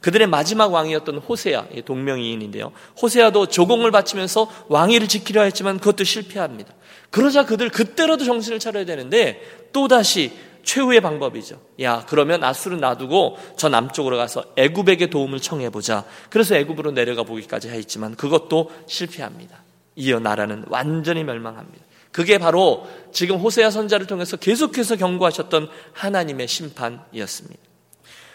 그들의 0.00 0.26
마지막 0.26 0.70
왕이었던 0.70 1.16
호세아, 1.16 1.64
동명이인인데요. 1.86 2.72
호세아도 3.00 3.46
조공을 3.46 3.90
바치면서 3.90 4.50
왕위를 4.68 5.08
지키려 5.08 5.42
했지만 5.44 5.78
그것도 5.78 6.04
실패합니다. 6.04 6.74
그러자 7.08 7.46
그들 7.46 7.70
그때라도 7.70 8.24
정신을 8.24 8.58
차려야 8.58 8.84
되는데 8.84 9.40
또다시 9.72 10.32
최후의 10.62 11.00
방법이죠. 11.00 11.60
야, 11.80 12.04
그러면 12.08 12.44
아수르 12.44 12.76
놔두고 12.76 13.38
저 13.56 13.68
남쪽으로 13.68 14.16
가서 14.16 14.44
애굽에게 14.56 15.08
도움을 15.08 15.40
청해 15.40 15.70
보자. 15.70 16.04
그래서 16.28 16.54
애굽으로 16.54 16.90
내려가 16.90 17.22
보기까지 17.22 17.68
했지만 17.68 18.14
그것도 18.14 18.70
실패합니다. 18.86 19.62
이어 19.96 20.18
나라는 20.18 20.64
완전히 20.68 21.24
멸망합니다. 21.24 21.84
그게 22.14 22.38
바로 22.38 22.88
지금 23.12 23.38
호세아 23.38 23.70
선자를 23.70 24.06
통해서 24.06 24.36
계속해서 24.36 24.94
경고하셨던 24.94 25.68
하나님의 25.94 26.46
심판이었습니다. 26.46 27.60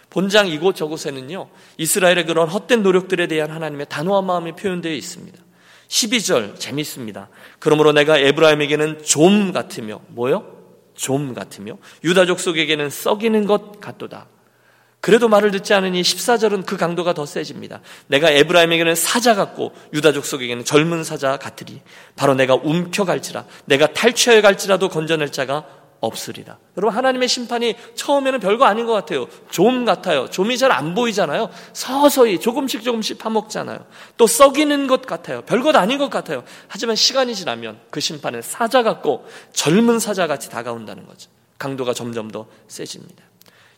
본장 0.09 0.49
이곳 0.49 0.75
저곳에는요, 0.75 1.47
이스라엘의 1.77 2.25
그런 2.25 2.49
헛된 2.49 2.83
노력들에 2.83 3.27
대한 3.27 3.51
하나님의 3.51 3.85
단호한 3.87 4.25
마음이 4.25 4.51
표현되어 4.57 4.91
있습니다. 4.91 5.39
12절 5.87 6.59
재밌습니다. 6.59 7.29
그러므로 7.59 7.93
내가 7.93 8.17
에브라임에게는 8.17 9.03
좀 9.05 9.53
같으며 9.53 10.01
뭐요? 10.09 10.57
좀 10.93 11.33
같으며 11.33 11.77
유다족 12.03 12.41
속에게는 12.41 12.89
썩이는 12.89 13.45
것 13.45 13.79
같도다. 13.79 14.27
그래도 15.01 15.29
말을 15.29 15.51
듣지 15.51 15.73
않으니 15.73 16.01
14절은 16.01 16.65
그 16.65 16.75
강도가 16.75 17.13
더 17.13 17.25
세집니다. 17.25 17.79
내가 18.07 18.29
에브라임에게는 18.29 18.95
사자 18.95 19.33
같고 19.33 19.73
유다족 19.93 20.25
속에게는 20.25 20.65
젊은 20.65 21.03
사자 21.03 21.37
같으리. 21.37 21.81
바로 22.15 22.35
내가 22.35 22.55
움켜갈지라 22.55 23.45
내가 23.65 23.93
탈취하여 23.93 24.41
갈지라도 24.41 24.89
건져낼 24.89 25.31
자가 25.31 25.65
없으리라. 26.01 26.57
여러분 26.77 26.95
하나님의 26.95 27.27
심판이 27.27 27.75
처음에는 27.95 28.39
별거 28.39 28.65
아닌 28.65 28.85
것 28.85 28.93
같아요. 28.93 29.27
좀 29.51 29.85
같아요. 29.85 30.29
좀이 30.29 30.57
잘 30.57 30.71
안 30.71 30.95
보이잖아요. 30.95 31.49
서서히 31.73 32.39
조금씩 32.39 32.83
조금씩 32.83 33.17
파먹잖아요. 33.19 33.85
또 34.17 34.27
썩이는 34.27 34.87
것 34.87 35.01
같아요. 35.01 35.41
별것 35.41 35.75
아닌 35.75 35.97
것 35.97 36.09
같아요. 36.09 36.43
하지만 36.67 36.95
시간이 36.95 37.35
지나면 37.35 37.79
그 37.89 37.99
심판은 37.99 38.41
사자 38.41 38.83
같고 38.83 39.27
젊은 39.51 39.99
사자 39.99 40.27
같이 40.27 40.49
다가온다는 40.49 41.05
거죠. 41.05 41.29
강도가 41.57 41.93
점점 41.93 42.31
더 42.31 42.47
세집니다. 42.67 43.28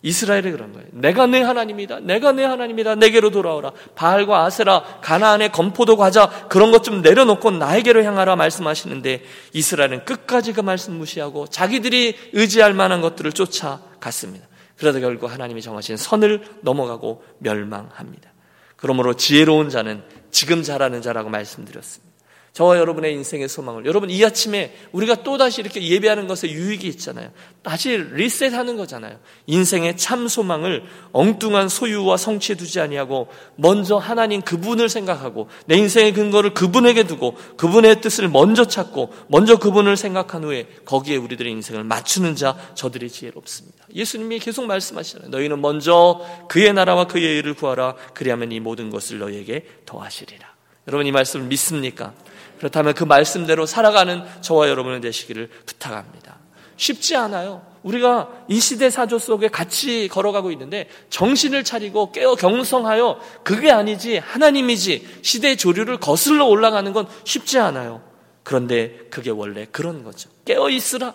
이스라엘이 0.04 0.52
그런 0.52 0.74
거예요. 0.74 0.88
내가 0.92 1.28
내 1.28 1.42
하나님이다. 1.42 2.00
내가 2.00 2.32
내 2.32 2.44
하나님이다. 2.44 2.96
내게로 2.96 3.30
돌아오라. 3.30 3.72
바알과 3.96 4.46
아세라, 4.46 4.84
가나안의 5.02 5.52
건포도 5.52 5.96
과자 5.98 6.28
그런 6.50 6.72
것 6.72 6.82
좀 6.82 7.04
내려놓고 7.04 7.52
나에게로 7.52 8.04
향하라 8.04 8.36
말씀하시는데 8.36 9.24
이스라엘은 9.54 10.06
끝까지 10.06 10.54
그 10.54 10.62
말씀 10.62 10.96
무시하고 10.96 11.46
자기들이 11.48 12.16
의지할 12.34 12.74
만한 12.74 13.02
것들을 13.02 13.32
쫓아갔습니다. 13.34 14.48
그러다 14.78 15.00
결국 15.00 15.32
하나님이 15.32 15.62
정하신 15.62 15.98
선을 15.98 16.42
넘어가고 16.62 17.24
멸망합니다. 17.38 18.32
그러므로 18.76 19.14
지혜로운 19.14 19.70
자는 19.70 20.02
지금 20.32 20.64
잘하는 20.64 21.04
자라고 21.04 21.30
말씀드렸습니다. 21.30 22.11
저와 22.54 22.78
여러분의 22.80 23.14
인생의 23.14 23.48
소망을 23.48 23.86
여러분 23.86 24.10
이 24.10 24.24
아침에 24.26 24.76
우리가 24.92 25.24
또다시 25.24 25.62
이렇게 25.62 25.82
예배하는 25.82 26.28
것에 26.28 26.52
유익이 26.52 26.86
있잖아요. 26.90 27.32
다시 27.64 27.96
리셋하는 27.96 28.76
거잖아요. 28.76 29.20
인생의 29.46 29.96
참 29.96 30.28
소망을 30.28 30.84
엉뚱한 31.14 31.70
소유와 31.70 32.18
성취에 32.18 32.58
두지 32.58 32.82
아니하고 32.82 33.30
먼저 33.56 33.96
하나님 33.96 34.42
그분을 34.42 34.90
생각하고 34.90 35.48
내 35.66 35.78
인생의 35.78 36.12
근거를 36.12 36.54
그분에게 36.54 37.04
두고 37.04 37.36
그분의 37.56 38.02
뜻을 38.02 38.28
먼저 38.28 38.66
찾고 38.66 39.14
먼저 39.28 39.58
그분을 39.58 39.96
생각한 39.96 40.44
후에 40.44 40.68
거기에 40.84 41.16
우리들의 41.16 41.50
인생을 41.54 41.86
맞추는 41.86 42.36
자 42.36 42.58
저들이 42.76 43.10
지혜롭습니다. 43.10 43.86
예수님이 43.96 44.40
계속 44.40 44.66
말씀하시잖아요. 44.66 45.30
너희는 45.30 45.62
먼저 45.62 46.20
그의 46.50 46.74
나라와 46.74 47.08
그의 47.08 47.38
일을 47.38 47.54
구하라 47.54 47.96
그리하면 48.14 48.52
이 48.52 48.60
모든 48.60 48.90
것을 48.90 49.20
너희에게 49.20 49.66
더하시리라. 49.86 50.51
여러분 50.88 51.06
이 51.06 51.12
말씀을 51.12 51.46
믿습니까? 51.48 52.14
그렇다면 52.58 52.94
그 52.94 53.04
말씀대로 53.04 53.66
살아가는 53.66 54.24
저와 54.42 54.70
여러분의 54.70 55.02
되시기를 55.02 55.50
부탁합니다. 55.66 56.38
쉽지 56.78 57.16
않아요. 57.16 57.66
우리가 57.84 58.30
이 58.48 58.60
시대 58.60 58.90
사조 58.90 59.20
속에 59.20 59.48
같이 59.48 60.08
걸어가고 60.08 60.52
있는데 60.52 60.88
정신을 61.10 61.64
차리고 61.64 62.12
깨어 62.12 62.36
경성하여 62.36 63.20
그게 63.44 63.72
아니지 63.72 64.18
하나님이지 64.18 65.20
시대의 65.22 65.58
조류를 65.58 65.98
거슬러 65.98 66.46
올라가는 66.46 66.92
건 66.94 67.08
쉽지 67.24 67.60
않아요. 67.60 68.04
그런데 68.44 69.08
그게 69.10 69.30
원래 69.30 69.68
그런 69.72 70.04
거죠. 70.04 70.30
깨어 70.46 70.70
있으라. 70.70 71.14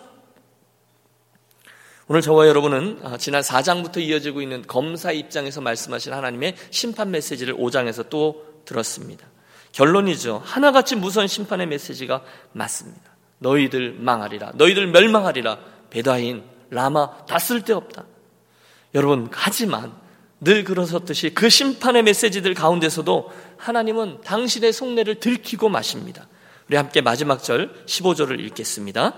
오늘 2.09 2.21
저와 2.21 2.47
여러분은 2.47 2.99
아, 3.03 3.17
지난 3.17 3.41
4장부터 3.41 3.97
이어지고 3.97 4.41
있는 4.41 4.63
검사 4.65 5.11
입장에서 5.11 5.59
말씀하신 5.59 6.13
하나님의 6.13 6.55
심판 6.71 7.11
메시지를 7.11 7.55
5장에서 7.55 8.09
또 8.09 8.61
들었습니다. 8.63 9.27
결론이죠. 9.77 10.41
하나같이 10.43 10.95
무서운 10.95 11.27
심판의 11.27 11.67
메시지가 11.67 12.23
맞습니다. 12.53 13.11
너희들 13.37 13.97
망하리라. 13.99 14.53
너희들 14.55 14.87
멸망하리라. 14.87 15.59
베다인 15.91 16.43
라마 16.71 17.25
다 17.27 17.37
쓸데없다. 17.37 18.03
여러분, 18.95 19.29
하지만 19.31 19.93
늘 20.41 20.63
그러셨듯이 20.63 21.29
그 21.29 21.49
심판의 21.49 22.01
메시지들 22.01 22.55
가운데서도 22.55 23.31
하나님은 23.57 24.21
당신의 24.21 24.73
속내를 24.73 25.19
들키고 25.19 25.69
마십니다. 25.69 26.27
우리 26.67 26.75
함께 26.75 27.01
마지막 27.01 27.43
절 27.43 27.71
15절을 27.85 28.39
읽겠습니다. 28.45 29.13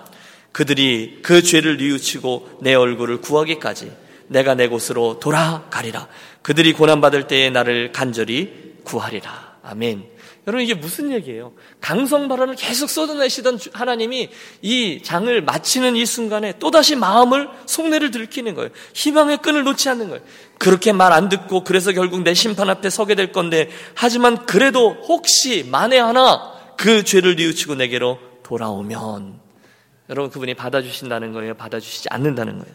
그들이 0.52 1.20
그 1.22 1.42
죄를 1.42 1.78
뉘우치고 1.78 2.60
내 2.64 2.74
얼굴을 2.74 3.22
구하기까지 3.22 3.94
내가 4.28 4.56
내 4.56 4.68
곳으로 4.68 5.22
돌아가리라. 5.22 6.10
그들이 6.42 6.74
고난받을 6.74 7.28
때에 7.28 7.50
나를 7.50 7.94
간절히 7.94 8.76
구하리라. 8.84 9.60
아멘. 9.64 10.19
여러분 10.48 10.64
이게 10.64 10.74
무슨 10.74 11.12
얘기예요? 11.12 11.54
강성 11.82 12.28
발언을 12.28 12.56
계속 12.56 12.90
쏟아내시던 12.90 13.60
하나님이 13.74 14.30
이 14.62 15.02
장을 15.04 15.42
마치는 15.42 15.96
이 15.96 16.06
순간에 16.06 16.58
또다시 16.60 16.96
마음을 16.96 17.50
속내를 17.66 18.12
들키는 18.12 18.56
거예요. 18.56 18.70
희망의 18.94 19.38
끈을 19.40 19.64
놓지 19.64 19.90
않는 19.90 20.10
거예요. 20.10 20.24
그렇게 20.58 20.92
말 20.92 21.12
안 21.12 21.28
듣고 21.30 21.64
그래서 21.64 21.92
결국 21.92 22.22
내 22.22 22.34
심판 22.34 22.70
앞에 22.70 22.90
서게 22.90 23.16
될 23.16 23.32
건데 23.32 23.70
하지만 23.96 24.46
그래도 24.46 24.92
혹시 25.08 25.64
만에 25.64 26.00
하나 26.00 26.54
그 26.78 27.04
죄를 27.04 27.36
뉘우치고 27.36 27.76
내게로 27.76 28.20
돌아오면 28.44 29.40
여러분 30.10 30.32
그분이 30.32 30.56
받아주신다는 30.56 31.34
거예요. 31.34 31.54
받아주시지 31.56 32.10
않는다는 32.10 32.60
거예요. 32.60 32.74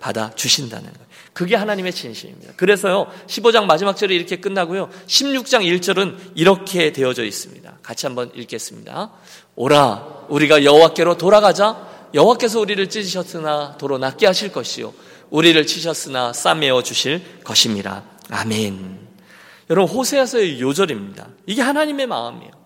받아주신다는 0.00 0.92
거예요. 0.92 1.06
그게 1.34 1.56
하나님의 1.56 1.92
진심입니다. 1.92 2.52
그래서요, 2.56 3.08
15장 3.26 3.64
마지막 3.66 3.96
절이 3.96 4.14
이렇게 4.14 4.36
끝나고요, 4.36 4.88
16장 5.06 5.62
1절은 5.64 6.16
이렇게 6.36 6.92
되어져 6.92 7.24
있습니다. 7.24 7.78
같이 7.82 8.06
한번 8.06 8.30
읽겠습니다. 8.34 9.10
오라, 9.56 10.26
우리가 10.28 10.64
여호와께로 10.64 11.18
돌아가자. 11.18 11.92
여호와께서 12.14 12.60
우리를 12.60 12.88
찢으셨으나 12.88 13.76
도로 13.76 13.98
낫게 13.98 14.26
하실 14.26 14.52
것이요. 14.52 14.94
우리를 15.30 15.66
치셨으나 15.66 16.32
싸매어 16.32 16.84
주실 16.84 17.42
것입니다. 17.42 18.04
아멘. 18.30 19.00
여러분, 19.70 19.96
호세아서의 19.96 20.60
요절입니다. 20.60 21.28
이게 21.46 21.62
하나님의 21.62 22.06
마음이에요. 22.06 22.63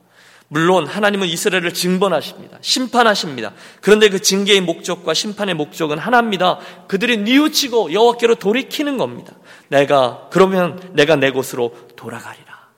물론 0.49 0.87
하나님은 0.87 1.29
이스라엘을 1.29 1.75
징벌하십니다. 1.75 2.59
심판하십니다. 2.63 3.53
그런데 3.83 4.09
그 4.09 4.21
징계의 4.21 4.63
목적과 4.63 5.13
심판의 5.13 5.55
목적은 5.55 5.99
하나입니다. 5.99 6.59
그들이 6.89 7.19
뉘우치고 7.19 7.93
여호와께로 7.93 8.37
돌이키는 8.37 8.97
겁니다. 8.97 9.35
내가 9.69 10.29
그러면 10.31 10.91
내가 10.95 11.17
내 11.17 11.31
곳으로 11.31 11.77
돌아가리라. 11.97 12.69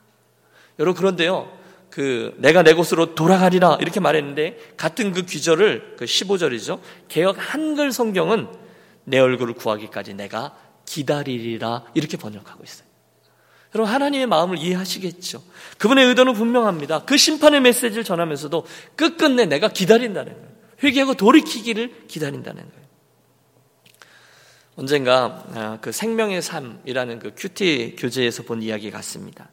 여러분 0.81 0.99
그런데요. 0.99 1.49
그 1.91 2.35
내가 2.39 2.63
내 2.63 2.73
곳으로 2.73 3.15
돌아가리라 3.15 3.79
이렇게 3.81 4.01
말했는데 4.01 4.75
같은 4.77 5.13
그 5.13 5.23
귀절을 5.23 5.95
그 5.97 6.05
15절이죠. 6.05 6.81
개혁 7.09 7.37
한글 7.39 7.93
성경은 7.93 8.49
내 9.05 9.19
얼굴을 9.19 9.55
구하기까지 9.55 10.15
내가 10.15 10.57
기다리리라 10.87 11.85
이렇게 11.95 12.17
번역하고 12.17 12.65
있어요. 12.65 12.90
여러분 13.75 13.93
하나님의 13.93 14.27
마음을 14.27 14.59
이해하시겠죠. 14.59 15.43
그분의 15.79 16.07
의도는 16.07 16.35
분명합니다. 16.35 17.05
그 17.05 17.17
심판의 17.17 17.61
메시지를 17.61 18.05
전하면서도 18.05 18.67
끝끝내 18.97 19.47
내가 19.47 19.69
기다린다는 19.69 20.33
거예요. 20.33 20.49
회개하고 20.83 21.15
돌이키기를 21.15 22.07
기다린다는 22.09 22.63
거예요. 22.63 22.81
언젠가 24.77 25.45
아, 25.55 25.79
그 25.81 25.93
생명의 25.93 26.43
삶이라는 26.43 27.19
그 27.19 27.33
큐티 27.37 27.97
교재에서 27.99 28.45
본 28.45 28.63
이야기 28.63 28.91
같습니다. 28.91 29.51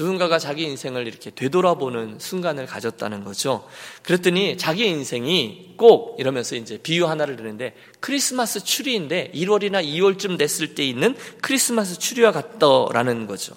누군가가 0.00 0.38
자기 0.38 0.62
인생을 0.62 1.06
이렇게 1.06 1.30
되돌아보는 1.30 2.18
순간을 2.18 2.64
가졌다는 2.64 3.22
거죠. 3.22 3.68
그랬더니 4.02 4.56
자기 4.56 4.86
인생이 4.86 5.74
꼭 5.76 6.16
이러면서 6.18 6.56
이제 6.56 6.78
비유 6.78 7.06
하나를 7.06 7.36
드는데 7.36 7.76
크리스마스 8.00 8.64
추리인데 8.64 9.30
1월이나 9.34 9.84
2월쯤 9.84 10.38
됐을 10.38 10.74
때 10.74 10.88
있는 10.88 11.14
크리스마스 11.42 11.98
추리와 11.98 12.32
같더라는 12.32 13.26
거죠. 13.26 13.54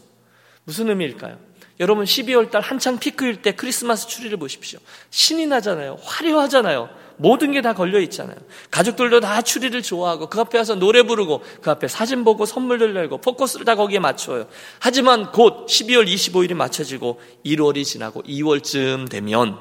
무슨 0.66 0.90
의미일까요? 0.90 1.40
여러분 1.80 2.04
12월 2.04 2.52
달 2.52 2.62
한창 2.62 3.00
피크일 3.00 3.42
때 3.42 3.54
크리스마스 3.54 4.08
추리를 4.08 4.36
보십시오. 4.38 4.80
신이 5.12 5.48
나잖아요. 5.48 5.98
화려하잖아요. 6.04 6.90
모든 7.18 7.52
게 7.52 7.62
다 7.62 7.74
걸려 7.74 8.00
있잖아요. 8.02 8.36
가족들도 8.72 9.20
다 9.22 9.42
추리를 9.42 9.82
좋아하고 9.82 10.28
그 10.28 10.40
앞에 10.42 10.58
와서 10.58 10.76
노래 10.76 11.04
부르고 11.04 11.42
그 11.62 11.72
앞에 11.72 11.88
사진 11.88 12.24
보고 12.24 12.46
선물들 12.46 12.96
열고 12.96 13.20
포커스를 13.20 13.66
다 13.66 13.76
거기에 13.76 14.00
맞춰요. 14.00 14.48
하지만 14.80 15.32
곧 15.32 15.66
12월 15.68 16.08
25일이 16.08 16.54
맞춰지고 16.54 17.22
1월이 17.46 17.86
지나고 17.86 18.22
2월쯤 18.24 19.10
되면 19.10 19.58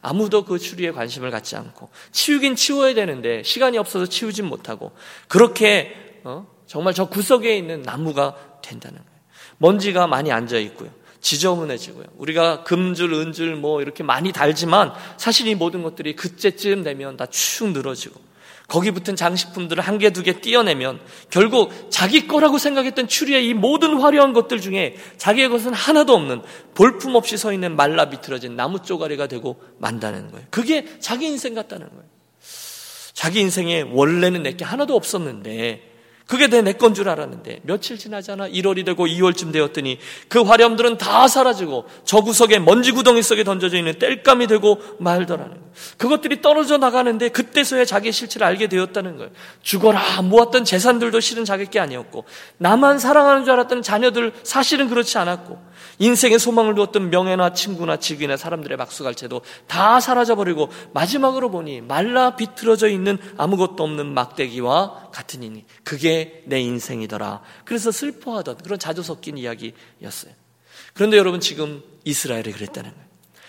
아무도 0.00 0.44
그 0.44 0.58
추리에 0.58 0.90
관심을 0.92 1.30
갖지 1.30 1.56
않고 1.56 1.88
치우긴 2.12 2.56
치워야 2.56 2.94
되는데 2.94 3.42
시간이 3.42 3.78
없어서 3.78 4.06
치우진 4.06 4.46
못하고 4.46 4.92
그렇게 5.28 6.20
어? 6.24 6.46
정말 6.66 6.94
저 6.94 7.06
구석에 7.06 7.56
있는 7.56 7.82
나무가 7.82 8.36
된다는 8.62 8.98
거예요. 8.98 9.12
먼지가 9.58 10.06
많이 10.06 10.32
앉아 10.32 10.58
있고요. 10.58 10.90
지저분해지고요. 11.22 12.04
우리가 12.18 12.64
금줄, 12.64 13.14
은줄 13.14 13.56
뭐 13.56 13.80
이렇게 13.80 14.02
많이 14.02 14.32
달지만 14.32 14.92
사실 15.16 15.46
이 15.46 15.54
모든 15.54 15.82
것들이 15.82 16.14
그때쯤 16.16 16.82
되면 16.82 17.16
다 17.16 17.26
축 17.30 17.70
늘어지고 17.70 18.20
거기 18.68 18.90
붙은 18.90 19.16
장식품들을 19.16 19.82
한 19.82 19.98
개, 19.98 20.10
두 20.10 20.22
개 20.22 20.40
띄어내면 20.40 21.00
결국 21.30 21.72
자기 21.90 22.26
거라고 22.26 22.58
생각했던 22.58 23.06
추리의 23.06 23.46
이 23.48 23.54
모든 23.54 24.00
화려한 24.00 24.32
것들 24.32 24.60
중에 24.60 24.96
자기의 25.18 25.48
것은 25.48 25.72
하나도 25.74 26.14
없는 26.14 26.42
볼품 26.74 27.14
없이 27.14 27.36
서 27.36 27.52
있는 27.52 27.76
말라 27.76 28.08
비틀어진 28.10 28.56
나무 28.56 28.82
쪼가리가 28.82 29.26
되고 29.28 29.60
만다는 29.78 30.30
거예요. 30.30 30.46
그게 30.50 30.86
자기 31.00 31.26
인생 31.26 31.54
같다는 31.54 31.88
거예요. 31.88 32.04
자기 33.12 33.40
인생에 33.40 33.82
원래는 33.82 34.42
내게 34.42 34.64
하나도 34.64 34.96
없었는데 34.96 35.91
그게 36.26 36.46
내 36.48 36.72
건 36.72 36.94
줄 36.94 37.08
알았는데 37.08 37.60
며칠 37.64 37.98
지나잖아 37.98 38.48
1월이 38.48 38.84
되고 38.86 39.06
2월쯤 39.06 39.52
되었더니 39.52 39.98
그 40.28 40.40
화려함들은 40.42 40.98
다 40.98 41.28
사라지고 41.28 41.86
저 42.04 42.20
구석에 42.20 42.58
먼지 42.58 42.92
구덩이 42.92 43.22
속에 43.22 43.44
던져져 43.44 43.78
있는 43.78 43.98
땔감이 43.98 44.46
되고 44.46 44.78
말더라는 44.98 45.50
거예요. 45.50 45.62
그것들이 45.96 46.42
떨어져 46.42 46.76
나가는데 46.76 47.30
그때서야 47.30 47.84
자기의 47.84 48.12
실체를 48.12 48.46
알게 48.46 48.68
되었다는 48.68 49.16
거예요. 49.16 49.30
죽어라 49.62 50.22
모았던 50.22 50.64
재산들도 50.64 51.20
실은 51.20 51.44
자기 51.44 51.66
게 51.66 51.80
아니었고 51.80 52.24
나만 52.58 52.98
사랑하는 52.98 53.44
줄 53.44 53.52
알았던 53.54 53.82
자녀들 53.82 54.32
사실은 54.42 54.88
그렇지 54.88 55.16
않았고 55.18 55.71
인생의 55.98 56.38
소망을 56.38 56.74
두었던 56.74 57.10
명예나 57.10 57.52
친구나 57.52 57.96
직위나 57.96 58.36
사람들의 58.36 58.76
박수갈채도 58.76 59.42
다 59.66 60.00
사라져버리고 60.00 60.68
마지막으로 60.92 61.50
보니 61.50 61.80
말라 61.80 62.36
비틀어져 62.36 62.88
있는 62.88 63.18
아무것도 63.36 63.82
없는 63.82 64.12
막대기와 64.14 65.10
같은 65.12 65.42
이니 65.42 65.64
그게 65.84 66.42
내 66.46 66.60
인생이더라. 66.60 67.42
그래서 67.64 67.90
슬퍼하던 67.90 68.58
그런 68.58 68.78
자주 68.78 69.02
섞인 69.02 69.38
이야기였어요. 69.38 70.32
그런데 70.94 71.16
여러분 71.16 71.40
지금 71.40 71.82
이스라엘이 72.04 72.52
그랬다는 72.52 72.90
거예요. 72.90 73.06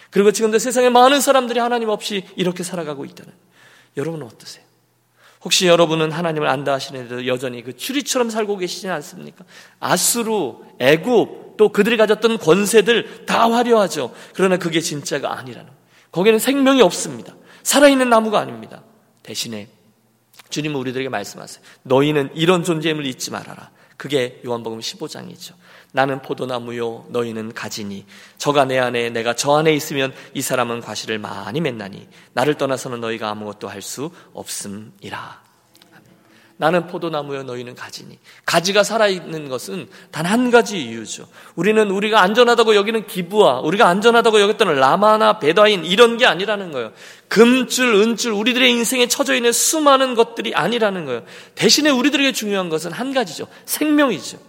그리고 0.09 0.31
지금도 0.31 0.59
세상에 0.59 0.89
많은 0.89 1.21
사람들이 1.21 1.59
하나님 1.59 1.89
없이 1.89 2.23
이렇게 2.35 2.63
살아가고 2.63 3.05
있다는 3.05 3.31
거예요. 3.31 3.43
여러분은 3.97 4.27
어떠세요? 4.27 4.63
혹시 5.43 5.67
여러분은 5.67 6.11
하나님을 6.11 6.47
안다 6.47 6.73
하시는데도 6.73 7.27
여전히 7.27 7.63
그 7.63 7.75
추리처럼 7.75 8.29
살고 8.29 8.57
계시지 8.57 8.87
않습니까? 8.87 9.43
아수르, 9.79 10.53
애굽, 10.79 11.42
또 11.57 11.69
그들이 11.69 11.97
가졌던 11.97 12.37
권세들 12.37 13.25
다 13.25 13.51
화려하죠. 13.51 14.13
그러나 14.33 14.57
그게 14.57 14.79
진짜가 14.79 15.37
아니라는. 15.37 15.71
거기는 16.11 16.39
생명이 16.39 16.81
없습니다. 16.81 17.35
살아있는 17.63 18.09
나무가 18.09 18.39
아닙니다. 18.39 18.83
대신에 19.23 19.67
주님은 20.49 20.79
우리들에게 20.79 21.09
말씀하세요. 21.09 21.63
너희는 21.83 22.31
이런 22.35 22.63
존재임을 22.63 23.05
잊지 23.05 23.31
말아라. 23.31 23.71
그게 23.97 24.41
요한복음 24.45 24.79
15장이죠. 24.79 25.53
나는 25.91 26.21
포도나무요 26.21 27.05
너희는 27.09 27.53
가지니 27.53 28.05
저가 28.37 28.65
내 28.65 28.77
안에 28.79 29.11
내가 29.11 29.35
저 29.35 29.55
안에 29.57 29.73
있으면 29.73 30.13
이 30.33 30.41
사람은 30.41 30.81
과실을 30.81 31.19
많이 31.19 31.61
맺나니 31.61 32.07
나를 32.33 32.55
떠나서는 32.55 32.99
너희가 33.01 33.29
아무것도 33.29 33.67
할 33.69 33.81
수 33.81 34.11
없음이라. 34.33 35.42
나는 36.57 36.87
포도나무여 36.87 37.43
너희는 37.43 37.75
가지니 37.75 38.19
가지가 38.45 38.83
살아있는 38.83 39.49
것은 39.49 39.89
단 40.11 40.23
한 40.33 40.49
가지 40.51 40.81
이유죠. 40.81 41.27
우리는 41.55 41.91
우리가 41.91 42.21
안전하다고 42.21 42.75
여기는 42.75 43.05
기부와 43.05 43.59
우리가 43.59 43.87
안전하다고 43.87 44.41
여겼던 44.41 44.75
라마나 44.75 45.37
베다인 45.39 45.85
이런 45.85 46.17
게 46.17 46.25
아니라는 46.25 46.71
거예요. 46.71 46.91
금줄, 47.27 47.93
은줄 47.93 48.31
우리들의 48.31 48.69
인생에 48.71 49.07
처져 49.07 49.35
있는 49.35 49.51
수많은 49.51 50.15
것들이 50.15 50.55
아니라는 50.55 51.05
거예요. 51.05 51.23
대신에 51.55 51.89
우리들에게 51.89 52.31
중요한 52.31 52.69
것은 52.69 52.91
한 52.91 53.13
가지죠. 53.13 53.47
생명이죠. 53.65 54.39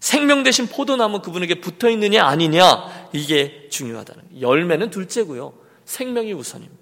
생명 0.00 0.42
대신 0.44 0.66
포도나무 0.66 1.20
그분에게 1.20 1.60
붙어 1.60 1.90
있느냐 1.90 2.24
아니냐 2.24 3.08
이게 3.12 3.68
중요하다는 3.70 4.22
거예요. 4.30 4.40
열매는 4.40 4.90
둘째고요. 4.90 5.52
생명이 5.84 6.32
우선입니다. 6.32 6.77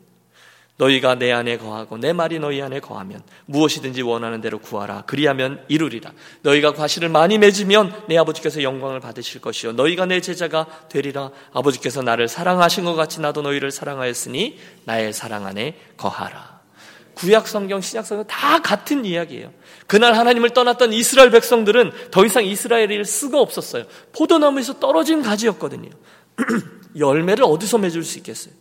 너희가 0.79 1.15
내 1.15 1.33
안에 1.33 1.57
거하고 1.57 1.97
내 1.97 2.13
말이 2.13 2.39
너희 2.39 2.61
안에 2.61 2.81
거하면 2.81 3.23
무엇이든지 3.47 4.03
원하는 4.03 4.41
대로 4.41 4.59
구하라 4.59 5.05
그리하면 5.07 5.65
이루리라 5.69 6.13
너희가 6.43 6.75
과실을 6.75 7.09
많이 7.09 7.39
맺으면 7.39 8.05
내 8.09 8.19
아버지께서 8.19 8.63
영광을 8.63 9.01
받으실 9.01 9.41
것이요 9.41 9.73
너희가 9.73 10.07
내 10.07 10.21
제자가 10.21 10.67
되리라 10.89 11.31
아버지께서 11.53 12.03
나를 12.03 12.29
사랑하신 12.29 12.85
것 12.85 12.95
같이 12.95 13.21
나도 13.21 13.43
너희를 13.43 13.71
사랑하였으니 13.71 14.59
나의 14.85 15.13
사랑 15.13 15.47
안에 15.47 15.77
거하라 15.97 16.57
구약 17.15 17.49
성경, 17.49 17.81
신약 17.81 18.05
성경 18.05 18.27
다 18.27 18.61
같은 18.61 19.07
이야기예요. 19.07 19.51
그날 19.87 20.13
하나님을 20.15 20.51
떠났던 20.51 20.93
이스라엘 20.93 21.31
백성들은 21.31 22.11
더 22.11 22.27
이상 22.27 22.45
이스라엘일 22.45 23.07
수가 23.07 23.41
없었어요. 23.41 23.85
포도나무에서 24.13 24.79
떨어진 24.79 25.23
가지였거든요. 25.23 25.89
열매를 26.99 27.45
어디서 27.45 27.79
맺을 27.79 28.03
수 28.03 28.19
있겠어요? 28.19 28.53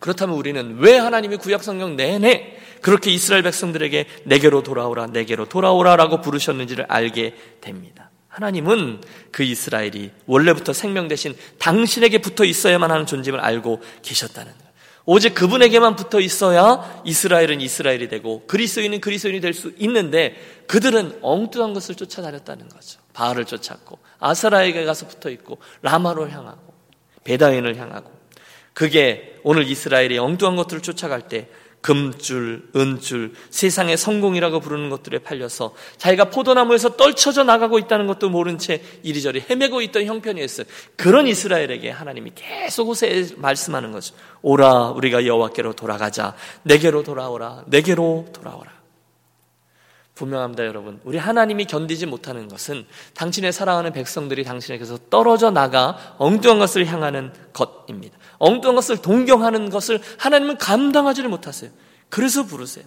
그렇다면 0.00 0.34
우리는 0.34 0.78
왜 0.78 0.96
하나님이 0.98 1.36
구약 1.36 1.62
성경 1.62 1.94
내내 1.94 2.56
그렇게 2.82 3.10
이스라엘 3.10 3.42
백성들에게 3.44 4.06
내게로 4.24 4.62
돌아오라, 4.62 5.06
내게로 5.08 5.48
돌아오라 5.48 5.94
라고 5.96 6.20
부르셨는지를 6.20 6.86
알게 6.88 7.34
됩니다. 7.60 8.10
하나님은 8.28 9.02
그 9.30 9.42
이스라엘이 9.42 10.10
원래부터 10.26 10.72
생명 10.72 11.06
대신 11.08 11.36
당신에게 11.58 12.18
붙어 12.18 12.44
있어야만 12.44 12.90
하는 12.90 13.04
존재임을 13.06 13.38
알고 13.40 13.80
계셨다는 14.02 14.52
거예요. 14.52 14.70
오직 15.04 15.34
그분에게만 15.34 15.96
붙어 15.96 16.20
있어야 16.20 17.02
이스라엘은 17.04 17.60
이스라엘이 17.60 18.08
되고 18.08 18.46
그리스도인은 18.46 19.00
그리스도인이 19.00 19.40
될 19.40 19.52
수 19.52 19.72
있는데 19.78 20.36
그들은 20.68 21.18
엉뚱한 21.22 21.74
것을 21.74 21.96
쫓아다녔다는 21.96 22.68
거죠. 22.68 23.00
바알을 23.12 23.44
쫓았고 23.44 23.98
아사라에게 24.20 24.84
가서 24.84 25.06
붙어 25.08 25.28
있고 25.30 25.58
라마로 25.82 26.30
향하고 26.30 26.72
베다인을 27.24 27.76
향하고 27.76 28.19
그게 28.72 29.38
오늘 29.42 29.66
이스라엘이 29.68 30.18
엉뚱한 30.18 30.56
것들을 30.56 30.82
쫓아갈 30.82 31.28
때 31.28 31.48
금줄, 31.80 32.68
은줄, 32.76 33.32
세상의 33.48 33.96
성공이라고 33.96 34.60
부르는 34.60 34.90
것들에 34.90 35.20
팔려서 35.20 35.74
자기가 35.96 36.26
포도나무에서 36.26 36.96
떨쳐져 36.96 37.44
나가고 37.44 37.78
있다는 37.78 38.06
것도 38.06 38.28
모른 38.28 38.58
채 38.58 38.82
이리저리 39.02 39.44
헤매고 39.48 39.80
있던 39.82 40.04
형편이었어요. 40.04 40.66
그런 40.96 41.26
이스라엘에게 41.26 41.90
하나님이 41.90 42.32
계속 42.34 42.88
호세에 42.88 43.28
말씀하는 43.36 43.92
거죠. 43.92 44.14
오라, 44.42 44.90
우리가 44.90 45.24
여호와께로 45.24 45.72
돌아가자. 45.72 46.34
내게로 46.64 47.02
돌아오라. 47.02 47.64
내게로 47.68 48.26
돌아오라. 48.32 48.79
분명합니다, 50.20 50.66
여러분. 50.66 51.00
우리 51.04 51.16
하나님이 51.16 51.64
견디지 51.64 52.04
못하는 52.04 52.46
것은 52.48 52.84
당신의 53.14 53.52
사랑하는 53.52 53.92
백성들이 53.92 54.44
당신에게서 54.44 54.98
떨어져 55.08 55.50
나가 55.50 56.14
엉뚱한 56.18 56.58
것을 56.58 56.86
향하는 56.86 57.32
것입니다. 57.54 58.18
엉뚱한 58.38 58.74
것을 58.74 58.98
동경하는 58.98 59.70
것을 59.70 60.00
하나님은 60.18 60.58
감당하지를 60.58 61.30
못하세요. 61.30 61.70
그래서 62.10 62.44
부르세요. 62.44 62.84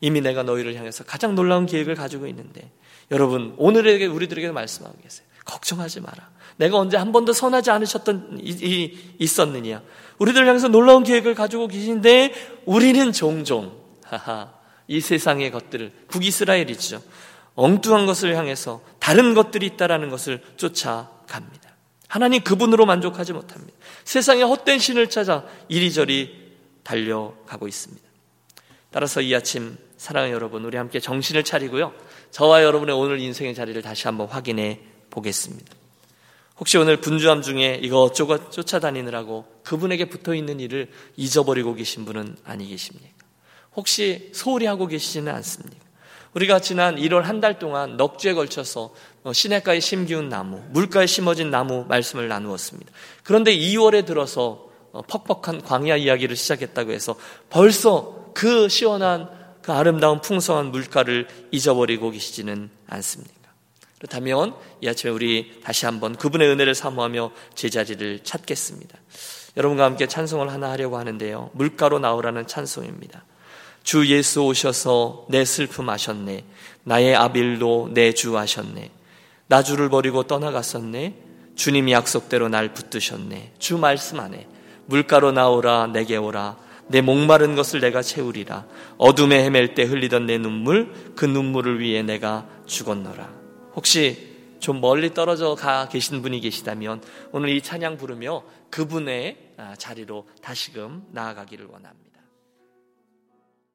이미 0.00 0.20
내가 0.20 0.42
너희를 0.42 0.74
향해서 0.74 1.04
가장 1.04 1.34
놀라운 1.34 1.66
계획을 1.66 1.94
가지고 1.94 2.26
있는데 2.26 2.72
여러분 3.10 3.54
오늘에게 3.58 4.06
우리들에게 4.06 4.50
말씀하고 4.50 4.96
계세요. 5.02 5.26
걱정하지 5.44 6.00
마라. 6.00 6.30
내가 6.56 6.78
언제 6.78 6.96
한 6.96 7.12
번도 7.12 7.32
선하지 7.32 7.70
않으셨던 7.70 8.40
이, 8.42 8.50
이, 8.50 8.98
있었느냐? 9.18 9.82
우리들 10.18 10.46
향해서 10.46 10.68
놀라운 10.68 11.04
계획을 11.04 11.34
가지고 11.34 11.68
계신데 11.68 12.62
우리는 12.64 13.12
종종 13.12 13.78
하하 14.04 14.61
이 14.88 15.00
세상의 15.00 15.50
것들을 15.50 15.92
북이스라엘이죠. 16.08 17.02
엉뚱한 17.54 18.06
것을 18.06 18.36
향해서 18.36 18.82
다른 18.98 19.34
것들이 19.34 19.66
있다라는 19.66 20.10
것을 20.10 20.40
쫓아갑니다. 20.56 21.70
하나님 22.08 22.42
그분으로 22.42 22.86
만족하지 22.86 23.32
못합니다. 23.32 23.72
세상의 24.04 24.44
헛된 24.44 24.78
신을 24.78 25.08
찾아 25.08 25.44
이리저리 25.68 26.52
달려가고 26.82 27.68
있습니다. 27.68 28.02
따라서 28.90 29.20
이 29.20 29.34
아침 29.34 29.76
사랑하는 29.96 30.34
여러분 30.34 30.64
우리 30.64 30.76
함께 30.76 31.00
정신을 31.00 31.44
차리고요. 31.44 31.94
저와 32.30 32.64
여러분의 32.64 32.94
오늘 32.94 33.20
인생의 33.20 33.54
자리를 33.54 33.80
다시 33.82 34.06
한번 34.06 34.26
확인해 34.28 34.80
보겠습니다. 35.10 35.72
혹시 36.58 36.76
오늘 36.76 36.98
분주함 36.98 37.42
중에 37.42 37.80
이것저것 37.82 38.52
쫓아다니느라고 38.52 39.46
그분에게 39.62 40.08
붙어 40.08 40.34
있는 40.34 40.60
일을 40.60 40.90
잊어버리고 41.16 41.74
계신 41.74 42.04
분은 42.04 42.36
아니 42.44 42.68
계십니까? 42.68 43.26
혹시 43.76 44.30
소홀히 44.34 44.66
하고 44.66 44.86
계시지는 44.86 45.32
않습니까? 45.34 45.82
우리가 46.34 46.60
지난 46.60 46.96
1월 46.96 47.22
한 47.22 47.40
달 47.40 47.58
동안 47.58 47.96
넉 47.96 48.18
주에 48.18 48.32
걸쳐서 48.32 48.94
어, 49.24 49.32
시냇가에 49.32 49.80
심기운 49.80 50.28
나무, 50.28 50.62
물가에 50.70 51.06
심어진 51.06 51.50
나무 51.50 51.84
말씀을 51.88 52.28
나누었습니다. 52.28 52.90
그런데 53.22 53.54
2월에 53.56 54.06
들어서 54.06 54.66
어, 54.92 55.02
퍽퍽한 55.02 55.62
광야 55.62 55.96
이야기를 55.96 56.36
시작했다고 56.36 56.92
해서 56.92 57.16
벌써 57.50 58.30
그 58.34 58.68
시원한 58.68 59.28
그 59.62 59.72
아름다운 59.72 60.20
풍성한 60.20 60.70
물가를 60.72 61.28
잊어버리고 61.50 62.10
계시지는 62.10 62.70
않습니까? 62.88 63.32
그렇다면 63.98 64.54
이 64.80 64.88
아침에 64.88 65.12
우리 65.12 65.60
다시 65.62 65.86
한번 65.86 66.16
그분의 66.16 66.48
은혜를 66.48 66.74
사모하며 66.74 67.30
제자리를 67.54 68.20
찾겠습니다. 68.24 68.98
여러분과 69.56 69.84
함께 69.84 70.08
찬송을 70.08 70.50
하나 70.50 70.70
하려고 70.72 70.98
하는데요. 70.98 71.50
물가로 71.52 72.00
나오라는 72.00 72.46
찬송입니다. 72.46 73.24
주 73.82 74.06
예수 74.06 74.42
오셔서 74.42 75.26
내 75.28 75.44
슬픔 75.44 75.88
하셨네. 75.88 76.44
나의 76.84 77.14
아빌도 77.14 77.90
내주 77.92 78.38
하셨네. 78.38 78.90
나 79.48 79.62
주를 79.62 79.88
버리고 79.88 80.22
떠나갔었네. 80.24 81.14
주님이 81.54 81.92
약속대로 81.92 82.48
날 82.48 82.72
붙드셨네. 82.72 83.54
주 83.58 83.78
말씀 83.78 84.20
안에 84.20 84.46
물가로 84.86 85.32
나오라 85.32 85.88
내게 85.88 86.16
오라. 86.16 86.56
내 86.88 87.00
목마른 87.00 87.54
것을 87.54 87.80
내가 87.80 88.02
채우리라. 88.02 88.66
어둠에 88.98 89.44
헤맬 89.44 89.74
때 89.74 89.84
흘리던 89.84 90.26
내 90.26 90.38
눈물 90.38 90.92
그 91.14 91.24
눈물을 91.24 91.80
위해 91.80 92.02
내가 92.02 92.46
죽었노라. 92.66 93.30
혹시 93.74 94.32
좀 94.60 94.80
멀리 94.80 95.12
떨어져 95.12 95.54
가 95.54 95.88
계신 95.88 96.22
분이 96.22 96.40
계시다면 96.40 97.02
오늘 97.32 97.50
이 97.50 97.60
찬양 97.60 97.96
부르며 97.96 98.42
그분의 98.70 99.36
자리로 99.76 100.26
다시금 100.40 101.04
나아가기를 101.10 101.66
원합니다. 101.66 102.01